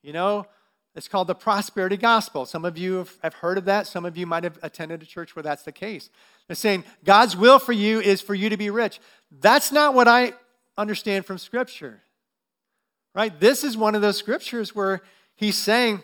You 0.02 0.12
know, 0.12 0.46
it's 0.94 1.08
called 1.08 1.26
the 1.26 1.34
prosperity 1.34 1.96
gospel. 1.96 2.46
Some 2.46 2.64
of 2.64 2.78
you 2.78 3.06
have 3.22 3.34
heard 3.34 3.58
of 3.58 3.64
that. 3.64 3.86
Some 3.86 4.04
of 4.04 4.16
you 4.16 4.26
might 4.26 4.44
have 4.44 4.58
attended 4.62 5.02
a 5.02 5.06
church 5.06 5.34
where 5.34 5.42
that's 5.42 5.62
the 5.62 5.72
case. 5.72 6.10
They're 6.46 6.54
saying 6.54 6.84
God's 7.04 7.36
will 7.36 7.58
for 7.58 7.72
you 7.72 8.00
is 8.00 8.20
for 8.20 8.34
you 8.34 8.48
to 8.50 8.56
be 8.56 8.70
rich. 8.70 9.00
That's 9.40 9.72
not 9.72 9.94
what 9.94 10.06
I 10.06 10.34
understand 10.76 11.26
from 11.26 11.38
Scripture, 11.38 12.02
right? 13.14 13.38
This 13.38 13.64
is 13.64 13.76
one 13.76 13.94
of 13.94 14.02
those 14.02 14.16
scriptures 14.16 14.74
where 14.74 15.02
he's 15.36 15.56
saying 15.56 16.02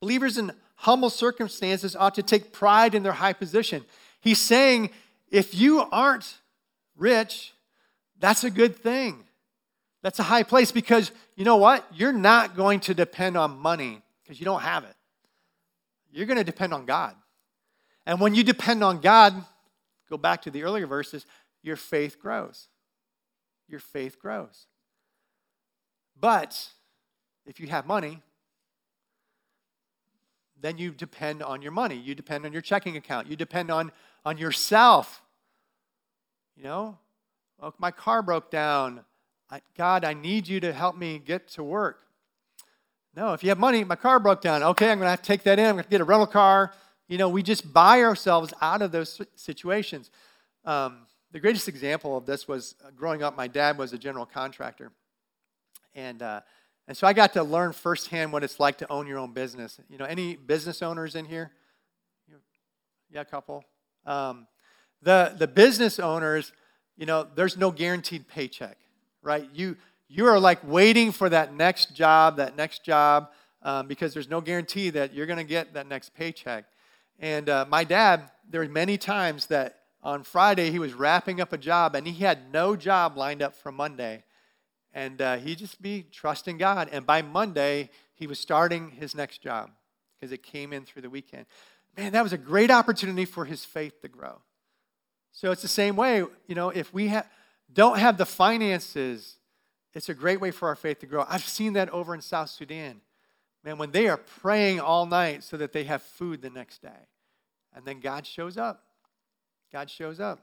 believers 0.00 0.38
in 0.38 0.52
humble 0.76 1.10
circumstances 1.10 1.96
ought 1.96 2.14
to 2.14 2.22
take 2.22 2.52
pride 2.52 2.94
in 2.94 3.02
their 3.02 3.12
high 3.12 3.32
position. 3.32 3.84
He's 4.20 4.40
saying 4.40 4.90
if 5.30 5.54
you 5.54 5.80
aren't 5.80 6.38
rich, 6.96 7.52
that's 8.18 8.44
a 8.44 8.50
good 8.50 8.76
thing. 8.76 9.24
That's 10.02 10.18
a 10.18 10.24
high 10.24 10.44
place 10.44 10.70
because 10.70 11.10
you 11.34 11.44
know 11.44 11.56
what? 11.56 11.84
You're 11.92 12.12
not 12.12 12.56
going 12.56 12.80
to 12.80 12.94
depend 12.94 13.36
on 13.36 13.58
money 13.58 14.02
because 14.22 14.38
you 14.40 14.44
don't 14.44 14.60
have 14.62 14.84
it. 14.84 14.94
You're 16.12 16.26
going 16.26 16.38
to 16.38 16.44
depend 16.44 16.72
on 16.72 16.86
God. 16.86 17.14
And 18.06 18.20
when 18.20 18.34
you 18.34 18.42
depend 18.42 18.82
on 18.82 19.00
God, 19.00 19.34
go 20.08 20.16
back 20.16 20.42
to 20.42 20.50
the 20.50 20.62
earlier 20.62 20.86
verses, 20.86 21.26
your 21.62 21.76
faith 21.76 22.18
grows. 22.20 22.68
Your 23.68 23.80
faith 23.80 24.18
grows. 24.18 24.66
But 26.20 26.68
if 27.46 27.60
you 27.60 27.68
have 27.68 27.86
money, 27.86 28.22
then 30.60 30.78
you 30.78 30.90
depend 30.90 31.42
on 31.42 31.62
your 31.62 31.72
money. 31.72 31.96
You 31.96 32.14
depend 32.14 32.44
on 32.44 32.52
your 32.52 32.62
checking 32.62 32.96
account. 32.96 33.28
You 33.28 33.36
depend 33.36 33.70
on, 33.70 33.92
on 34.24 34.38
yourself. 34.38 35.22
You 36.56 36.64
know, 36.64 36.98
oh, 37.60 37.72
my 37.78 37.90
car 37.90 38.22
broke 38.22 38.50
down. 38.50 39.04
I, 39.50 39.60
God, 39.76 40.04
I 40.04 40.14
need 40.14 40.48
you 40.48 40.60
to 40.60 40.72
help 40.72 40.96
me 40.96 41.18
get 41.24 41.48
to 41.48 41.62
work. 41.62 42.00
No, 43.14 43.32
if 43.32 43.42
you 43.42 43.48
have 43.48 43.58
money, 43.58 43.84
my 43.84 43.96
car 43.96 44.20
broke 44.20 44.40
down. 44.40 44.62
Okay, 44.62 44.90
I'm 44.90 44.98
going 44.98 45.06
to 45.06 45.10
have 45.10 45.22
to 45.22 45.26
take 45.26 45.42
that 45.44 45.58
in. 45.58 45.66
I'm 45.66 45.74
going 45.74 45.84
to 45.84 45.90
get 45.90 46.00
a 46.00 46.04
rental 46.04 46.26
car. 46.26 46.72
You 47.08 47.18
know, 47.18 47.28
we 47.28 47.42
just 47.42 47.72
buy 47.72 48.02
ourselves 48.02 48.52
out 48.60 48.82
of 48.82 48.92
those 48.92 49.20
situations. 49.34 50.10
Um, 50.64 51.06
the 51.32 51.40
greatest 51.40 51.68
example 51.68 52.16
of 52.16 52.26
this 52.26 52.48
was 52.48 52.74
uh, 52.84 52.90
growing 52.96 53.22
up, 53.22 53.36
my 53.36 53.48
dad 53.48 53.78
was 53.78 53.92
a 53.92 53.98
general 53.98 54.26
contractor. 54.26 54.92
And, 55.94 56.22
uh, 56.22 56.40
and 56.86 56.96
so 56.96 57.06
I 57.06 57.12
got 57.12 57.32
to 57.34 57.42
learn 57.42 57.72
firsthand 57.72 58.32
what 58.32 58.44
it's 58.44 58.58
like 58.60 58.78
to 58.78 58.90
own 58.90 59.06
your 59.06 59.18
own 59.18 59.32
business. 59.32 59.78
You 59.88 59.98
know, 59.98 60.04
any 60.04 60.36
business 60.36 60.82
owners 60.82 61.14
in 61.14 61.24
here? 61.24 61.52
Yeah, 63.10 63.22
a 63.22 63.24
couple. 63.24 63.64
Um, 64.04 64.46
the, 65.02 65.34
the 65.38 65.46
business 65.46 65.98
owners, 65.98 66.52
you 66.96 67.06
know, 67.06 67.26
there's 67.34 67.56
no 67.56 67.70
guaranteed 67.70 68.28
paycheck 68.28 68.76
right? 69.22 69.48
You, 69.52 69.76
you 70.08 70.26
are 70.26 70.40
like 70.40 70.58
waiting 70.64 71.12
for 71.12 71.28
that 71.28 71.54
next 71.54 71.94
job, 71.94 72.36
that 72.36 72.56
next 72.56 72.84
job, 72.84 73.28
um, 73.62 73.86
because 73.86 74.14
there's 74.14 74.30
no 74.30 74.40
guarantee 74.40 74.90
that 74.90 75.12
you're 75.12 75.26
going 75.26 75.38
to 75.38 75.44
get 75.44 75.74
that 75.74 75.86
next 75.86 76.14
paycheck. 76.14 76.64
And 77.18 77.48
uh, 77.48 77.66
my 77.68 77.84
dad, 77.84 78.30
there 78.48 78.60
were 78.60 78.68
many 78.68 78.96
times 78.96 79.46
that 79.46 79.77
on 80.02 80.22
Friday 80.22 80.70
he 80.70 80.78
was 80.78 80.94
wrapping 80.94 81.40
up 81.40 81.52
a 81.52 81.58
job 81.58 81.94
and 81.94 82.06
he 82.06 82.24
had 82.24 82.52
no 82.52 82.76
job 82.76 83.16
lined 83.16 83.42
up 83.42 83.54
for 83.54 83.72
Monday. 83.72 84.24
And 84.92 85.20
uh, 85.20 85.36
he 85.36 85.54
just 85.54 85.82
be 85.82 86.06
trusting 86.10 86.58
God. 86.58 86.88
And 86.90 87.06
by 87.06 87.22
Monday, 87.22 87.90
he 88.14 88.26
was 88.26 88.40
starting 88.40 88.90
his 88.90 89.14
next 89.14 89.42
job 89.42 89.70
because 90.18 90.32
it 90.32 90.42
came 90.42 90.72
in 90.72 90.84
through 90.84 91.02
the 91.02 91.10
weekend. 91.10 91.46
Man, 91.96 92.12
that 92.12 92.22
was 92.22 92.32
a 92.32 92.38
great 92.38 92.70
opportunity 92.70 93.24
for 93.24 93.44
his 93.44 93.64
faith 93.64 94.00
to 94.02 94.08
grow. 94.08 94.40
So 95.32 95.50
it's 95.50 95.62
the 95.62 95.68
same 95.68 95.94
way, 95.94 96.24
you 96.46 96.54
know, 96.54 96.70
if 96.70 96.92
we 96.92 97.08
have 97.08 97.28
don't 97.72 97.98
have 97.98 98.16
the 98.16 98.26
finances, 98.26 99.36
it's 99.94 100.08
a 100.08 100.14
great 100.14 100.40
way 100.40 100.50
for 100.50 100.68
our 100.68 100.76
faith 100.76 101.00
to 101.00 101.06
grow. 101.06 101.24
I've 101.28 101.44
seen 101.44 101.74
that 101.74 101.90
over 101.90 102.14
in 102.14 102.20
South 102.22 102.48
Sudan. 102.50 103.00
Man, 103.64 103.78
when 103.78 103.90
they 103.90 104.08
are 104.08 104.16
praying 104.16 104.80
all 104.80 105.04
night 105.06 105.44
so 105.44 105.56
that 105.58 105.72
they 105.72 105.84
have 105.84 106.02
food 106.02 106.40
the 106.40 106.50
next 106.50 106.80
day. 106.80 107.06
And 107.74 107.84
then 107.84 108.00
God 108.00 108.26
shows 108.26 108.56
up. 108.56 108.84
God 109.72 109.90
shows 109.90 110.20
up. 110.20 110.40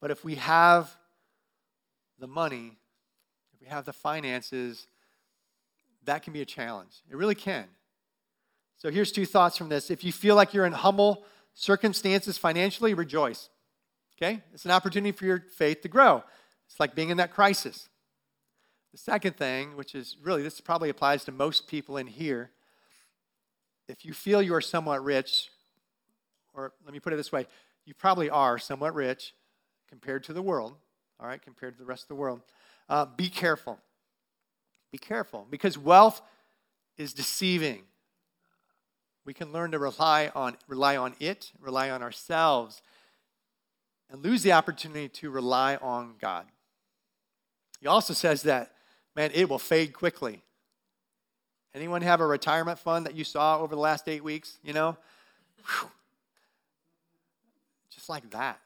But 0.00 0.10
if 0.10 0.24
we 0.24 0.36
have 0.36 0.94
the 2.18 2.26
money, 2.26 2.76
if 3.54 3.60
we 3.60 3.66
have 3.66 3.84
the 3.84 3.92
finances, 3.92 4.86
that 6.04 6.22
can 6.22 6.32
be 6.32 6.42
a 6.42 6.46
challenge. 6.46 7.02
It 7.10 7.16
really 7.16 7.34
can. 7.34 7.66
So 8.78 8.90
here's 8.90 9.10
two 9.10 9.26
thoughts 9.26 9.56
from 9.56 9.68
this. 9.68 9.90
If 9.90 10.04
you 10.04 10.12
feel 10.12 10.34
like 10.36 10.54
you're 10.54 10.66
in 10.66 10.72
humble 10.72 11.24
circumstances 11.54 12.38
financially, 12.38 12.94
rejoice. 12.94 13.48
Okay? 14.16 14.42
It's 14.52 14.64
an 14.64 14.70
opportunity 14.70 15.12
for 15.12 15.24
your 15.24 15.44
faith 15.56 15.82
to 15.82 15.88
grow. 15.88 16.22
It's 16.68 16.78
like 16.78 16.94
being 16.94 17.10
in 17.10 17.16
that 17.16 17.32
crisis. 17.32 17.88
The 18.92 18.98
second 18.98 19.36
thing, 19.36 19.76
which 19.76 19.94
is 19.94 20.16
really, 20.22 20.42
this 20.42 20.60
probably 20.60 20.88
applies 20.88 21.24
to 21.24 21.32
most 21.32 21.66
people 21.66 21.96
in 21.96 22.06
here, 22.06 22.50
if 23.88 24.04
you 24.04 24.12
feel 24.12 24.42
you 24.42 24.54
are 24.54 24.60
somewhat 24.60 25.04
rich, 25.04 25.50
or 26.54 26.72
let 26.84 26.92
me 26.92 27.00
put 27.00 27.12
it 27.12 27.16
this 27.16 27.30
way, 27.30 27.46
you 27.86 27.94
probably 27.94 28.28
are 28.28 28.58
somewhat 28.58 28.94
rich 28.94 29.32
compared 29.88 30.24
to 30.24 30.32
the 30.32 30.42
world, 30.42 30.74
all 31.18 31.26
right, 31.26 31.40
compared 31.40 31.74
to 31.74 31.78
the 31.78 31.86
rest 31.86 32.02
of 32.02 32.08
the 32.08 32.16
world, 32.16 32.42
uh, 32.88 33.06
be 33.06 33.28
careful. 33.28 33.78
Be 34.92 34.98
careful 34.98 35.46
because 35.48 35.78
wealth 35.78 36.20
is 36.96 37.12
deceiving. 37.12 37.82
We 39.24 39.34
can 39.34 39.52
learn 39.52 39.72
to 39.72 39.78
rely 39.78 40.30
on, 40.34 40.56
rely 40.68 40.96
on 40.96 41.14
it, 41.18 41.52
rely 41.60 41.90
on 41.90 42.02
ourselves 42.02 42.82
and 44.10 44.22
lose 44.22 44.42
the 44.42 44.52
opportunity 44.52 45.08
to 45.08 45.30
rely 45.30 45.76
on 45.76 46.14
God. 46.20 46.46
He 47.80 47.86
also 47.86 48.14
says 48.14 48.42
that, 48.42 48.72
man, 49.14 49.30
it 49.34 49.48
will 49.48 49.58
fade 49.58 49.92
quickly. 49.92 50.42
Anyone 51.74 52.02
have 52.02 52.20
a 52.20 52.26
retirement 52.26 52.78
fund 52.78 53.04
that 53.06 53.14
you 53.14 53.24
saw 53.24 53.58
over 53.58 53.74
the 53.74 53.80
last 53.80 54.08
eight 54.08 54.24
weeks? 54.24 54.58
You 54.62 54.72
know? 54.72 54.96
Whew. 55.66 55.90
Like 58.08 58.30
that. 58.30 58.60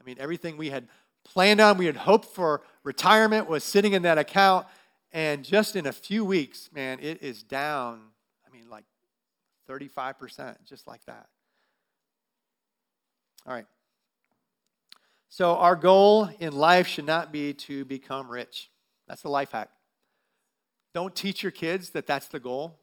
I 0.00 0.04
mean, 0.04 0.16
everything 0.18 0.56
we 0.56 0.70
had 0.70 0.88
planned 1.24 1.60
on, 1.60 1.78
we 1.78 1.86
had 1.86 1.96
hoped 1.96 2.26
for 2.26 2.62
retirement 2.82 3.48
was 3.48 3.64
sitting 3.64 3.92
in 3.92 4.02
that 4.02 4.18
account. 4.18 4.66
And 5.12 5.44
just 5.44 5.76
in 5.76 5.86
a 5.86 5.92
few 5.92 6.24
weeks, 6.24 6.70
man, 6.74 6.98
it 7.00 7.22
is 7.22 7.42
down, 7.42 8.00
I 8.46 8.54
mean, 8.54 8.68
like 8.70 8.84
35%, 9.68 10.56
just 10.64 10.86
like 10.86 11.04
that. 11.04 11.26
All 13.46 13.52
right. 13.52 13.66
So, 15.28 15.56
our 15.56 15.76
goal 15.76 16.28
in 16.40 16.52
life 16.52 16.86
should 16.86 17.06
not 17.06 17.32
be 17.32 17.54
to 17.54 17.84
become 17.86 18.30
rich. 18.30 18.70
That's 19.08 19.22
the 19.22 19.30
life 19.30 19.52
hack. 19.52 19.70
Don't 20.94 21.14
teach 21.14 21.42
your 21.42 21.52
kids 21.52 21.90
that 21.90 22.06
that's 22.06 22.28
the 22.28 22.38
goal. 22.38 22.78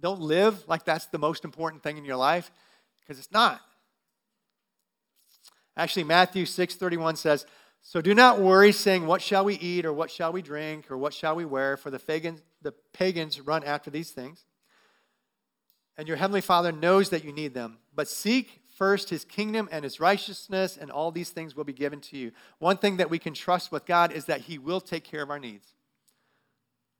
Don't 0.00 0.20
live 0.20 0.64
like 0.68 0.84
that's 0.84 1.06
the 1.06 1.18
most 1.18 1.44
important 1.44 1.82
thing 1.82 1.96
in 1.96 2.04
your 2.04 2.16
life 2.16 2.50
because 3.00 3.18
it's 3.18 3.32
not. 3.32 3.60
Actually, 5.76 6.04
Matthew 6.04 6.44
6:31 6.44 7.16
says, 7.16 7.46
"So 7.80 8.00
do 8.00 8.14
not 8.14 8.38
worry 8.38 8.72
saying, 8.72 9.06
what 9.06 9.22
shall 9.22 9.44
we 9.44 9.54
eat 9.54 9.84
or 9.84 9.92
what 9.92 10.10
shall 10.10 10.32
we 10.32 10.42
drink 10.42 10.90
or 10.90 10.96
what 10.96 11.14
shall 11.14 11.34
we 11.34 11.44
wear, 11.44 11.76
for 11.76 11.90
the 11.90 11.98
pagans, 11.98 12.42
the 12.62 12.72
pagans 12.92 13.40
run 13.40 13.64
after 13.64 13.90
these 13.90 14.10
things. 14.10 14.44
And 15.96 16.08
your 16.08 16.16
heavenly 16.16 16.40
Father 16.40 16.72
knows 16.72 17.10
that 17.10 17.24
you 17.24 17.32
need 17.32 17.54
them. 17.54 17.78
But 17.94 18.08
seek 18.08 18.62
first 18.76 19.10
his 19.10 19.24
kingdom 19.24 19.68
and 19.70 19.84
his 19.84 20.00
righteousness, 20.00 20.78
and 20.78 20.90
all 20.90 21.12
these 21.12 21.30
things 21.30 21.54
will 21.54 21.64
be 21.64 21.72
given 21.72 22.00
to 22.00 22.16
you. 22.16 22.32
One 22.58 22.78
thing 22.78 22.96
that 22.96 23.10
we 23.10 23.18
can 23.18 23.34
trust 23.34 23.70
with 23.70 23.84
God 23.84 24.12
is 24.12 24.24
that 24.26 24.42
he 24.42 24.58
will 24.58 24.80
take 24.80 25.04
care 25.04 25.22
of 25.22 25.30
our 25.30 25.38
needs. 25.38 25.74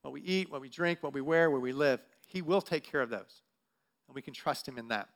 What 0.03 0.13
we 0.13 0.21
eat, 0.21 0.51
what 0.51 0.61
we 0.61 0.69
drink, 0.69 1.01
what 1.01 1.13
we 1.13 1.21
wear, 1.21 1.49
where 1.49 1.59
we 1.59 1.71
live, 1.71 2.01
he 2.27 2.41
will 2.41 2.61
take 2.61 2.83
care 2.83 3.01
of 3.01 3.09
those. 3.09 3.41
And 4.07 4.15
we 4.15 4.21
can 4.21 4.33
trust 4.33 4.67
him 4.67 4.77
in 4.77 4.89
that. 4.89 5.09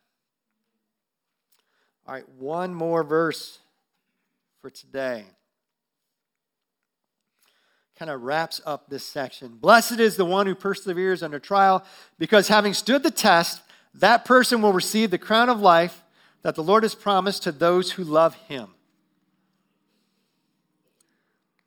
All 2.08 2.14
right, 2.14 2.30
one 2.38 2.74
more 2.74 3.04
verse 3.04 3.60
for 4.62 4.70
today. 4.70 5.26
Kind 8.00 8.10
of 8.10 8.22
wraps 8.22 8.62
up 8.66 8.90
this 8.90 9.04
section. 9.04 9.58
Blessed 9.58 10.00
is 10.00 10.16
the 10.16 10.24
one 10.24 10.48
who 10.48 10.56
perseveres 10.56 11.22
under 11.22 11.38
trial, 11.38 11.84
because 12.18 12.48
having 12.48 12.74
stood 12.74 13.04
the 13.04 13.12
test, 13.12 13.62
that 13.96 14.24
person 14.24 14.62
will 14.62 14.72
receive 14.72 15.12
the 15.12 15.18
crown 15.18 15.50
of 15.50 15.60
life 15.60 16.02
that 16.44 16.56
the 16.56 16.64
Lord 16.64 16.84
has 16.84 16.96
promised 16.96 17.44
to 17.44 17.52
those 17.52 17.92
who 17.92 18.06
love 18.06 18.36
him. 18.36 18.70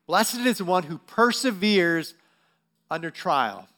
Blessed 0.07 0.39
is 0.39 0.59
the 0.59 0.65
one 0.65 0.85
who 0.85 0.97
perseveres 0.99 2.15
under 2.91 3.11
trial. 3.11 3.69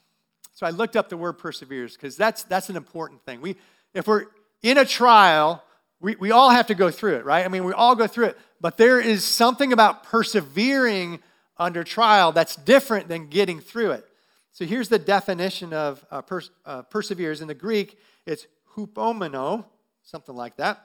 So 0.54 0.64
I 0.64 0.70
looked 0.70 0.94
up 0.94 1.08
the 1.08 1.16
word 1.16 1.34
perseveres 1.34 1.94
because 1.94 2.16
that's, 2.16 2.44
that's 2.44 2.68
an 2.68 2.76
important 2.76 3.24
thing. 3.24 3.40
We, 3.40 3.56
if 3.94 4.06
we're 4.06 4.26
in 4.62 4.78
a 4.78 4.84
trial, 4.84 5.64
we, 6.02 6.16
we 6.16 6.32
all 6.32 6.50
have 6.50 6.66
to 6.66 6.74
go 6.74 6.90
through 6.90 7.14
it, 7.14 7.24
right? 7.24 7.44
I 7.44 7.48
mean, 7.48 7.64
we 7.64 7.72
all 7.72 7.94
go 7.94 8.08
through 8.08 8.26
it. 8.26 8.38
But 8.60 8.76
there 8.76 9.00
is 9.00 9.24
something 9.24 9.72
about 9.72 10.02
persevering 10.02 11.20
under 11.56 11.84
trial 11.84 12.32
that's 12.32 12.56
different 12.56 13.08
than 13.08 13.28
getting 13.28 13.60
through 13.60 13.92
it. 13.92 14.04
So 14.50 14.66
here's 14.66 14.88
the 14.88 14.98
definition 14.98 15.72
of 15.72 16.04
uh, 16.10 16.22
pers- 16.22 16.50
uh, 16.66 16.82
perseveres. 16.82 17.40
In 17.40 17.46
the 17.46 17.54
Greek, 17.54 17.98
it's 18.26 18.46
hupomeno, 18.76 19.64
something 20.02 20.34
like 20.34 20.56
that, 20.56 20.84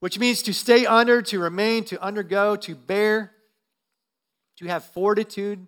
which 0.00 0.18
means 0.18 0.42
to 0.42 0.52
stay 0.52 0.84
under, 0.86 1.22
to 1.22 1.38
remain, 1.38 1.84
to 1.84 2.02
undergo, 2.02 2.56
to 2.56 2.74
bear, 2.74 3.32
to 4.56 4.66
have 4.66 4.84
fortitude, 4.84 5.66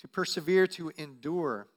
to 0.00 0.08
persevere, 0.08 0.66
to 0.66 0.90
endure. 0.96 1.68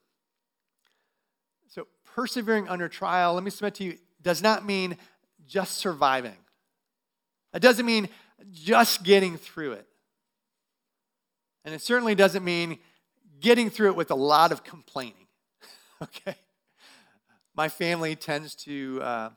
So 1.67 1.86
persevering 2.06 2.67
under 2.67 2.89
trial, 2.89 3.36
let 3.36 3.43
me 3.43 3.51
submit 3.51 3.75
to 3.75 3.84
you, 3.84 3.97
does 4.21 4.41
not 4.41 4.65
mean 4.65 4.97
just 5.48 5.78
surviving. 5.78 6.38
It 7.54 7.62
doesn't 7.62 7.86
mean 7.86 8.10
just 8.52 9.04
getting 9.04 9.38
through 9.38 9.74
it. 9.74 9.88
And 11.66 11.74
it 11.74 11.82
certainly 11.82 12.16
doesn't 12.16 12.44
mean 12.44 12.80
getting 13.40 13.70
through 13.70 13.88
it 13.88 13.96
with 13.96 14.12
a 14.12 14.16
lot 14.16 14.52
of 14.52 14.64
complaining. 14.64 15.28
okay? 16.04 16.36
My 17.56 17.70
family 17.70 18.16
tends 18.16 18.56
to 18.56 19.00
uh, 19.02 19.30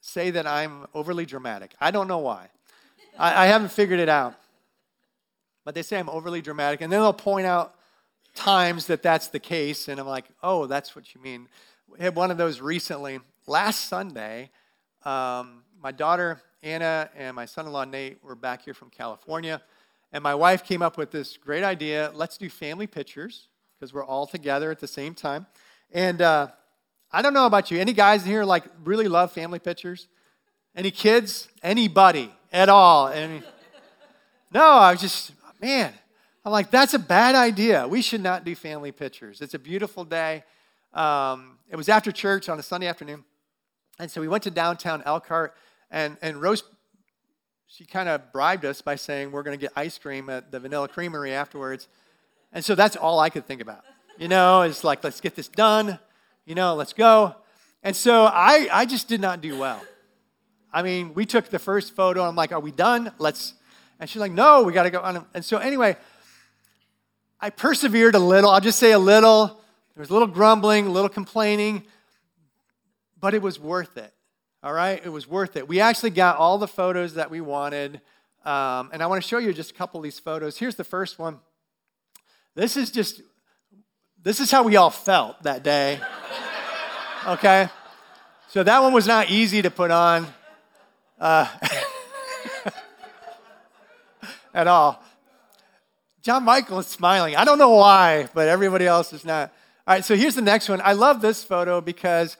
say 0.00 0.30
that 0.30 0.46
I'm 0.46 0.86
overly 0.94 1.24
dramatic. 1.24 1.74
I 1.80 1.90
don't 1.90 2.08
know 2.08 2.18
why. 2.18 2.48
I, 3.18 3.44
I 3.44 3.46
haven't 3.46 3.70
figured 3.70 4.00
it 4.00 4.08
out. 4.08 4.34
But 5.64 5.74
they 5.74 5.82
say 5.82 5.98
I'm 5.98 6.08
overly 6.08 6.40
dramatic. 6.40 6.80
And 6.80 6.92
then 6.92 7.00
they'll 7.00 7.12
point 7.12 7.46
out 7.46 7.74
times 8.34 8.86
that 8.86 9.02
that's 9.02 9.28
the 9.28 9.40
case. 9.40 9.88
And 9.88 10.00
I'm 10.00 10.06
like, 10.06 10.24
oh, 10.42 10.66
that's 10.66 10.96
what 10.96 11.14
you 11.14 11.20
mean. 11.20 11.48
We 11.88 12.00
had 12.00 12.14
one 12.14 12.30
of 12.30 12.38
those 12.38 12.60
recently. 12.60 13.20
Last 13.46 13.88
Sunday, 13.88 14.50
um, 15.08 15.62
my 15.80 15.90
daughter 15.90 16.42
Anna 16.62 17.08
and 17.16 17.34
my 17.34 17.46
son 17.46 17.66
in 17.66 17.72
law 17.72 17.84
Nate 17.84 18.22
were 18.22 18.34
back 18.34 18.62
here 18.62 18.74
from 18.74 18.90
California. 18.90 19.62
And 20.12 20.22
my 20.22 20.34
wife 20.34 20.64
came 20.64 20.82
up 20.82 20.98
with 20.98 21.10
this 21.10 21.38
great 21.38 21.64
idea 21.64 22.10
let's 22.14 22.36
do 22.36 22.50
family 22.50 22.86
pictures 22.86 23.48
because 23.74 23.94
we're 23.94 24.04
all 24.04 24.26
together 24.26 24.70
at 24.70 24.80
the 24.80 24.86
same 24.86 25.14
time. 25.14 25.46
And 25.92 26.20
uh, 26.20 26.48
I 27.10 27.22
don't 27.22 27.32
know 27.32 27.46
about 27.46 27.70
you. 27.70 27.78
Any 27.78 27.94
guys 27.94 28.24
in 28.24 28.28
here 28.28 28.44
like 28.44 28.64
really 28.84 29.08
love 29.08 29.32
family 29.32 29.58
pictures? 29.58 30.08
Any 30.76 30.90
kids? 30.90 31.48
Anybody 31.62 32.30
at 32.52 32.68
all? 32.68 33.08
Any? 33.08 33.42
No, 34.52 34.62
I 34.62 34.92
was 34.92 35.00
just, 35.00 35.32
man, 35.60 35.92
I'm 36.44 36.52
like, 36.52 36.70
that's 36.70 36.92
a 36.92 36.98
bad 36.98 37.34
idea. 37.34 37.88
We 37.88 38.02
should 38.02 38.22
not 38.22 38.44
do 38.44 38.54
family 38.54 38.92
pictures. 38.92 39.40
It's 39.40 39.54
a 39.54 39.58
beautiful 39.58 40.04
day. 40.04 40.44
Um, 40.92 41.58
it 41.70 41.76
was 41.76 41.88
after 41.88 42.12
church 42.12 42.48
on 42.48 42.58
a 42.58 42.62
Sunday 42.62 42.86
afternoon. 42.86 43.24
And 43.98 44.10
so 44.10 44.20
we 44.20 44.28
went 44.28 44.44
to 44.44 44.50
downtown 44.50 45.02
Elkhart, 45.04 45.54
and, 45.90 46.16
and 46.22 46.40
Rose, 46.40 46.62
she 47.66 47.84
kind 47.84 48.08
of 48.08 48.32
bribed 48.32 48.64
us 48.64 48.80
by 48.80 48.94
saying, 48.94 49.32
We're 49.32 49.42
going 49.42 49.58
to 49.58 49.60
get 49.60 49.72
ice 49.76 49.98
cream 49.98 50.30
at 50.30 50.52
the 50.52 50.60
Vanilla 50.60 50.88
Creamery 50.88 51.32
afterwards. 51.32 51.88
And 52.52 52.64
so 52.64 52.74
that's 52.74 52.96
all 52.96 53.20
I 53.20 53.28
could 53.28 53.46
think 53.46 53.60
about. 53.60 53.84
You 54.16 54.28
know, 54.28 54.62
it's 54.62 54.84
like, 54.84 55.04
let's 55.04 55.20
get 55.20 55.34
this 55.34 55.48
done. 55.48 55.98
You 56.46 56.54
know, 56.54 56.74
let's 56.74 56.92
go. 56.92 57.36
And 57.82 57.94
so 57.94 58.24
I, 58.24 58.68
I 58.72 58.86
just 58.86 59.08
did 59.08 59.20
not 59.20 59.40
do 59.40 59.58
well. 59.58 59.82
I 60.72 60.82
mean, 60.82 61.12
we 61.14 61.26
took 61.26 61.48
the 61.50 61.58
first 61.58 61.94
photo. 61.94 62.22
I'm 62.22 62.36
like, 62.36 62.52
Are 62.52 62.60
we 62.60 62.70
done? 62.70 63.12
Let's. 63.18 63.54
And 64.00 64.08
she's 64.08 64.20
like, 64.20 64.32
No, 64.32 64.62
we 64.62 64.72
got 64.72 64.84
to 64.84 64.90
go 64.90 65.00
on. 65.00 65.26
And 65.34 65.44
so, 65.44 65.58
anyway, 65.58 65.96
I 67.40 67.50
persevered 67.50 68.14
a 68.14 68.20
little. 68.20 68.50
I'll 68.50 68.60
just 68.60 68.78
say 68.78 68.92
a 68.92 68.98
little. 68.98 69.46
There 69.94 70.02
was 70.02 70.10
a 70.10 70.12
little 70.12 70.28
grumbling, 70.28 70.86
a 70.86 70.90
little 70.90 71.08
complaining 71.08 71.84
but 73.20 73.34
it 73.34 73.42
was 73.42 73.58
worth 73.58 73.96
it. 73.96 74.12
All 74.62 74.72
right? 74.72 75.00
It 75.04 75.10
was 75.10 75.28
worth 75.28 75.56
it. 75.56 75.68
We 75.68 75.80
actually 75.80 76.10
got 76.10 76.36
all 76.36 76.58
the 76.58 76.68
photos 76.68 77.14
that 77.14 77.30
we 77.30 77.40
wanted. 77.40 78.00
Um, 78.44 78.90
and 78.92 79.02
I 79.02 79.06
want 79.06 79.22
to 79.22 79.28
show 79.28 79.38
you 79.38 79.52
just 79.52 79.70
a 79.70 79.74
couple 79.74 79.98
of 79.98 80.04
these 80.04 80.18
photos. 80.18 80.58
Here's 80.58 80.76
the 80.76 80.84
first 80.84 81.18
one. 81.18 81.38
This 82.54 82.76
is 82.76 82.90
just, 82.90 83.22
this 84.22 84.40
is 84.40 84.50
how 84.50 84.62
we 84.62 84.76
all 84.76 84.90
felt 84.90 85.42
that 85.42 85.62
day. 85.62 86.00
Okay? 87.26 87.68
So 88.48 88.62
that 88.62 88.80
one 88.80 88.94
was 88.94 89.06
not 89.06 89.28
easy 89.28 89.60
to 89.60 89.70
put 89.70 89.90
on 89.90 90.26
uh, 91.20 91.46
at 94.54 94.66
all. 94.66 95.02
John 96.22 96.44
Michael 96.44 96.78
is 96.78 96.86
smiling. 96.86 97.36
I 97.36 97.44
don't 97.44 97.58
know 97.58 97.70
why, 97.70 98.28
but 98.32 98.48
everybody 98.48 98.86
else 98.86 99.12
is 99.12 99.24
not. 99.24 99.52
All 99.86 99.94
right, 99.94 100.04
so 100.04 100.16
here's 100.16 100.34
the 100.34 100.42
next 100.42 100.68
one. 100.68 100.80
I 100.82 100.92
love 100.92 101.20
this 101.20 101.44
photo 101.44 101.80
because 101.80 102.38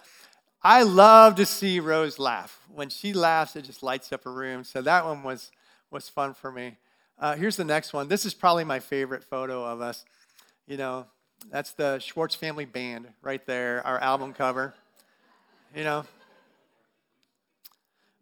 I 0.62 0.82
love 0.82 1.36
to 1.36 1.46
see 1.46 1.78
Rose 1.78 2.18
laugh. 2.18 2.60
When 2.74 2.88
she 2.88 3.12
laughs, 3.12 3.54
it 3.54 3.62
just 3.62 3.82
lights 3.82 4.12
up 4.12 4.26
a 4.26 4.30
room. 4.30 4.64
So 4.64 4.82
that 4.82 5.04
one 5.04 5.22
was, 5.22 5.50
was 5.90 6.08
fun 6.08 6.34
for 6.34 6.50
me. 6.50 6.76
Uh, 7.18 7.36
here's 7.36 7.56
the 7.56 7.64
next 7.64 7.92
one. 7.92 8.08
This 8.08 8.24
is 8.26 8.34
probably 8.34 8.64
my 8.64 8.80
favorite 8.80 9.24
photo 9.24 9.64
of 9.64 9.80
us. 9.80 10.04
You 10.66 10.76
know, 10.76 11.06
that's 11.50 11.72
the 11.72 11.98
Schwartz 11.98 12.34
Family 12.34 12.64
Band 12.64 13.08
right 13.22 13.44
there, 13.46 13.86
our 13.86 13.98
album 13.98 14.32
cover. 14.32 14.74
You 15.74 15.84
know. 15.84 16.04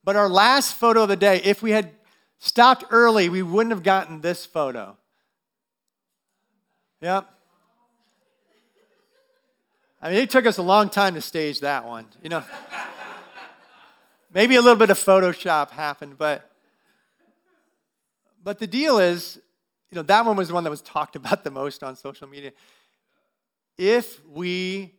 But 0.05 0.17
our 0.17 0.29
last 0.29 0.75
photo 0.75 1.03
of 1.03 1.09
the 1.09 1.17
day, 1.17 1.41
if 1.43 1.63
we 1.63 1.73
had 1.73 1.91
stopped 2.39 2.85
early, 2.91 3.29
we 3.29 3.43
wouldn't 3.43 3.73
have 3.73 3.83
gotten 3.83 4.21
this 4.21 4.47
photo. 4.47 4.97
Yep. 7.01 7.36
I 10.01 10.11
mean, 10.11 10.19
it 10.19 10.31
took 10.31 10.47
us 10.47 10.59
a 10.59 10.63
long 10.63 10.91
time 10.91 11.15
to 11.15 11.21
stage 11.21 11.61
that 11.61 11.87
one, 11.87 12.07
you 12.23 12.29
know. 12.29 12.45
Maybe 14.35 14.57
a 14.57 14.61
little 14.61 14.77
bit 14.77 14.91
of 14.91 14.99
Photoshop 14.99 15.71
happened, 15.71 16.19
but 16.19 16.51
but 18.45 18.61
the 18.61 18.67
deal 18.67 18.99
is, 18.99 19.41
you 19.91 19.97
know, 19.97 20.03
that 20.03 20.25
one 20.25 20.37
was 20.37 20.49
the 20.49 20.55
one 20.55 20.63
that 20.65 20.71
was 20.71 20.83
talked 20.83 21.17
about 21.21 21.43
the 21.43 21.51
most 21.51 21.83
on 21.83 21.97
social 21.97 22.29
media. 22.29 22.53
If 23.79 24.25
we 24.27 24.95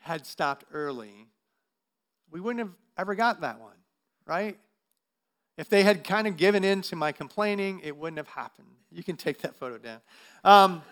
had 0.00 0.26
stopped 0.26 0.64
early, 0.72 1.26
we 2.30 2.40
wouldn't 2.40 2.64
have 2.64 2.74
ever 2.96 3.14
got 3.14 3.40
that 3.40 3.58
one, 3.60 3.76
right? 4.24 4.56
If 5.56 5.68
they 5.68 5.82
had 5.82 6.04
kind 6.04 6.26
of 6.26 6.36
given 6.36 6.62
in 6.62 6.82
to 6.82 6.96
my 6.96 7.12
complaining, 7.12 7.80
it 7.82 7.96
wouldn't 7.96 8.18
have 8.18 8.28
happened. 8.28 8.68
You 8.92 9.02
can 9.02 9.16
take 9.16 9.38
that 9.38 9.56
photo 9.56 9.78
down. 9.78 10.00
Um, 10.44 10.82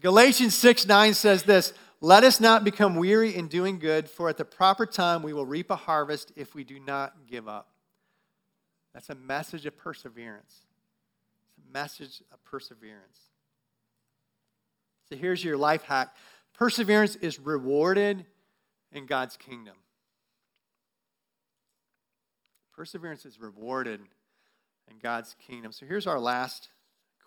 Galatians 0.00 0.54
6 0.54 0.86
9 0.86 1.14
says 1.14 1.44
this 1.44 1.72
let 2.00 2.22
us 2.22 2.40
not 2.40 2.62
become 2.62 2.94
weary 2.94 3.34
in 3.34 3.48
doing 3.48 3.78
good, 3.78 4.08
for 4.08 4.28
at 4.28 4.36
the 4.36 4.44
proper 4.44 4.86
time 4.86 5.22
we 5.22 5.32
will 5.32 5.46
reap 5.46 5.70
a 5.70 5.76
harvest 5.76 6.32
if 6.36 6.54
we 6.54 6.62
do 6.62 6.78
not 6.78 7.26
give 7.26 7.48
up. 7.48 7.70
That's 8.94 9.10
a 9.10 9.14
message 9.16 9.66
of 9.66 9.76
perseverance. 9.76 10.66
It's 11.56 11.66
a 11.68 11.72
message 11.72 12.22
of 12.32 12.42
perseverance. 12.44 13.18
So 15.08 15.16
here's 15.16 15.42
your 15.42 15.56
life 15.56 15.82
hack 15.82 16.14
perseverance 16.54 17.16
is 17.16 17.38
rewarded 17.38 18.26
in 18.92 19.06
God's 19.06 19.36
kingdom. 19.36 19.76
Perseverance 22.74 23.24
is 23.26 23.40
rewarded 23.40 24.00
in 24.88 24.98
God's 25.02 25.34
kingdom. 25.46 25.72
So 25.72 25.84
here's 25.84 26.06
our 26.06 26.20
last 26.20 26.68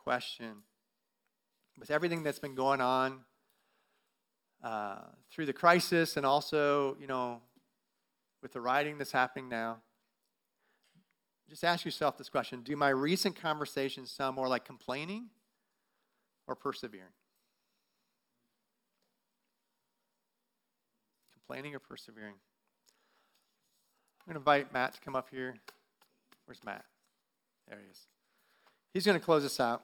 question. 0.03 0.63
With 1.78 1.91
everything 1.91 2.24
that's 2.24 2.39
been 2.39 2.55
going 2.55 2.80
on 2.80 3.22
uh, 4.64 4.99
through 5.32 5.45
the 5.45 5.53
crisis 5.53 6.18
and 6.18 6.26
also, 6.26 6.95
you 6.99 7.07
know, 7.07 7.41
with 8.41 8.53
the 8.53 8.62
writing 8.62 8.97
that's 8.97 9.12
happening 9.12 9.49
now, 9.49 9.78
just 11.49 11.64
ask 11.64 11.84
yourself 11.84 12.18
this 12.18 12.30
question 12.30 12.62
Do 12.62 12.76
my 12.76 12.89
recent 12.89 13.36
conversations 13.36 14.09
sound 14.09 14.36
more 14.36 14.47
like 14.47 14.64
complaining 14.64 15.28
or 16.47 16.55
persevering? 16.55 17.12
Complaining 21.34 21.76
or 21.76 21.80
persevering? 21.80 22.36
I'm 24.22 24.34
going 24.34 24.36
to 24.36 24.39
invite 24.39 24.72
Matt 24.72 24.93
to 24.93 25.01
come 25.01 25.16
up 25.16 25.28
here. 25.30 25.55
Where's 26.45 26.64
Matt? 26.64 26.86
There 27.68 27.80
he 27.80 27.89
is. 27.89 28.07
He's 28.93 29.05
going 29.05 29.20
to 29.20 29.24
close 29.24 29.43
us 29.43 29.59
out. 29.59 29.84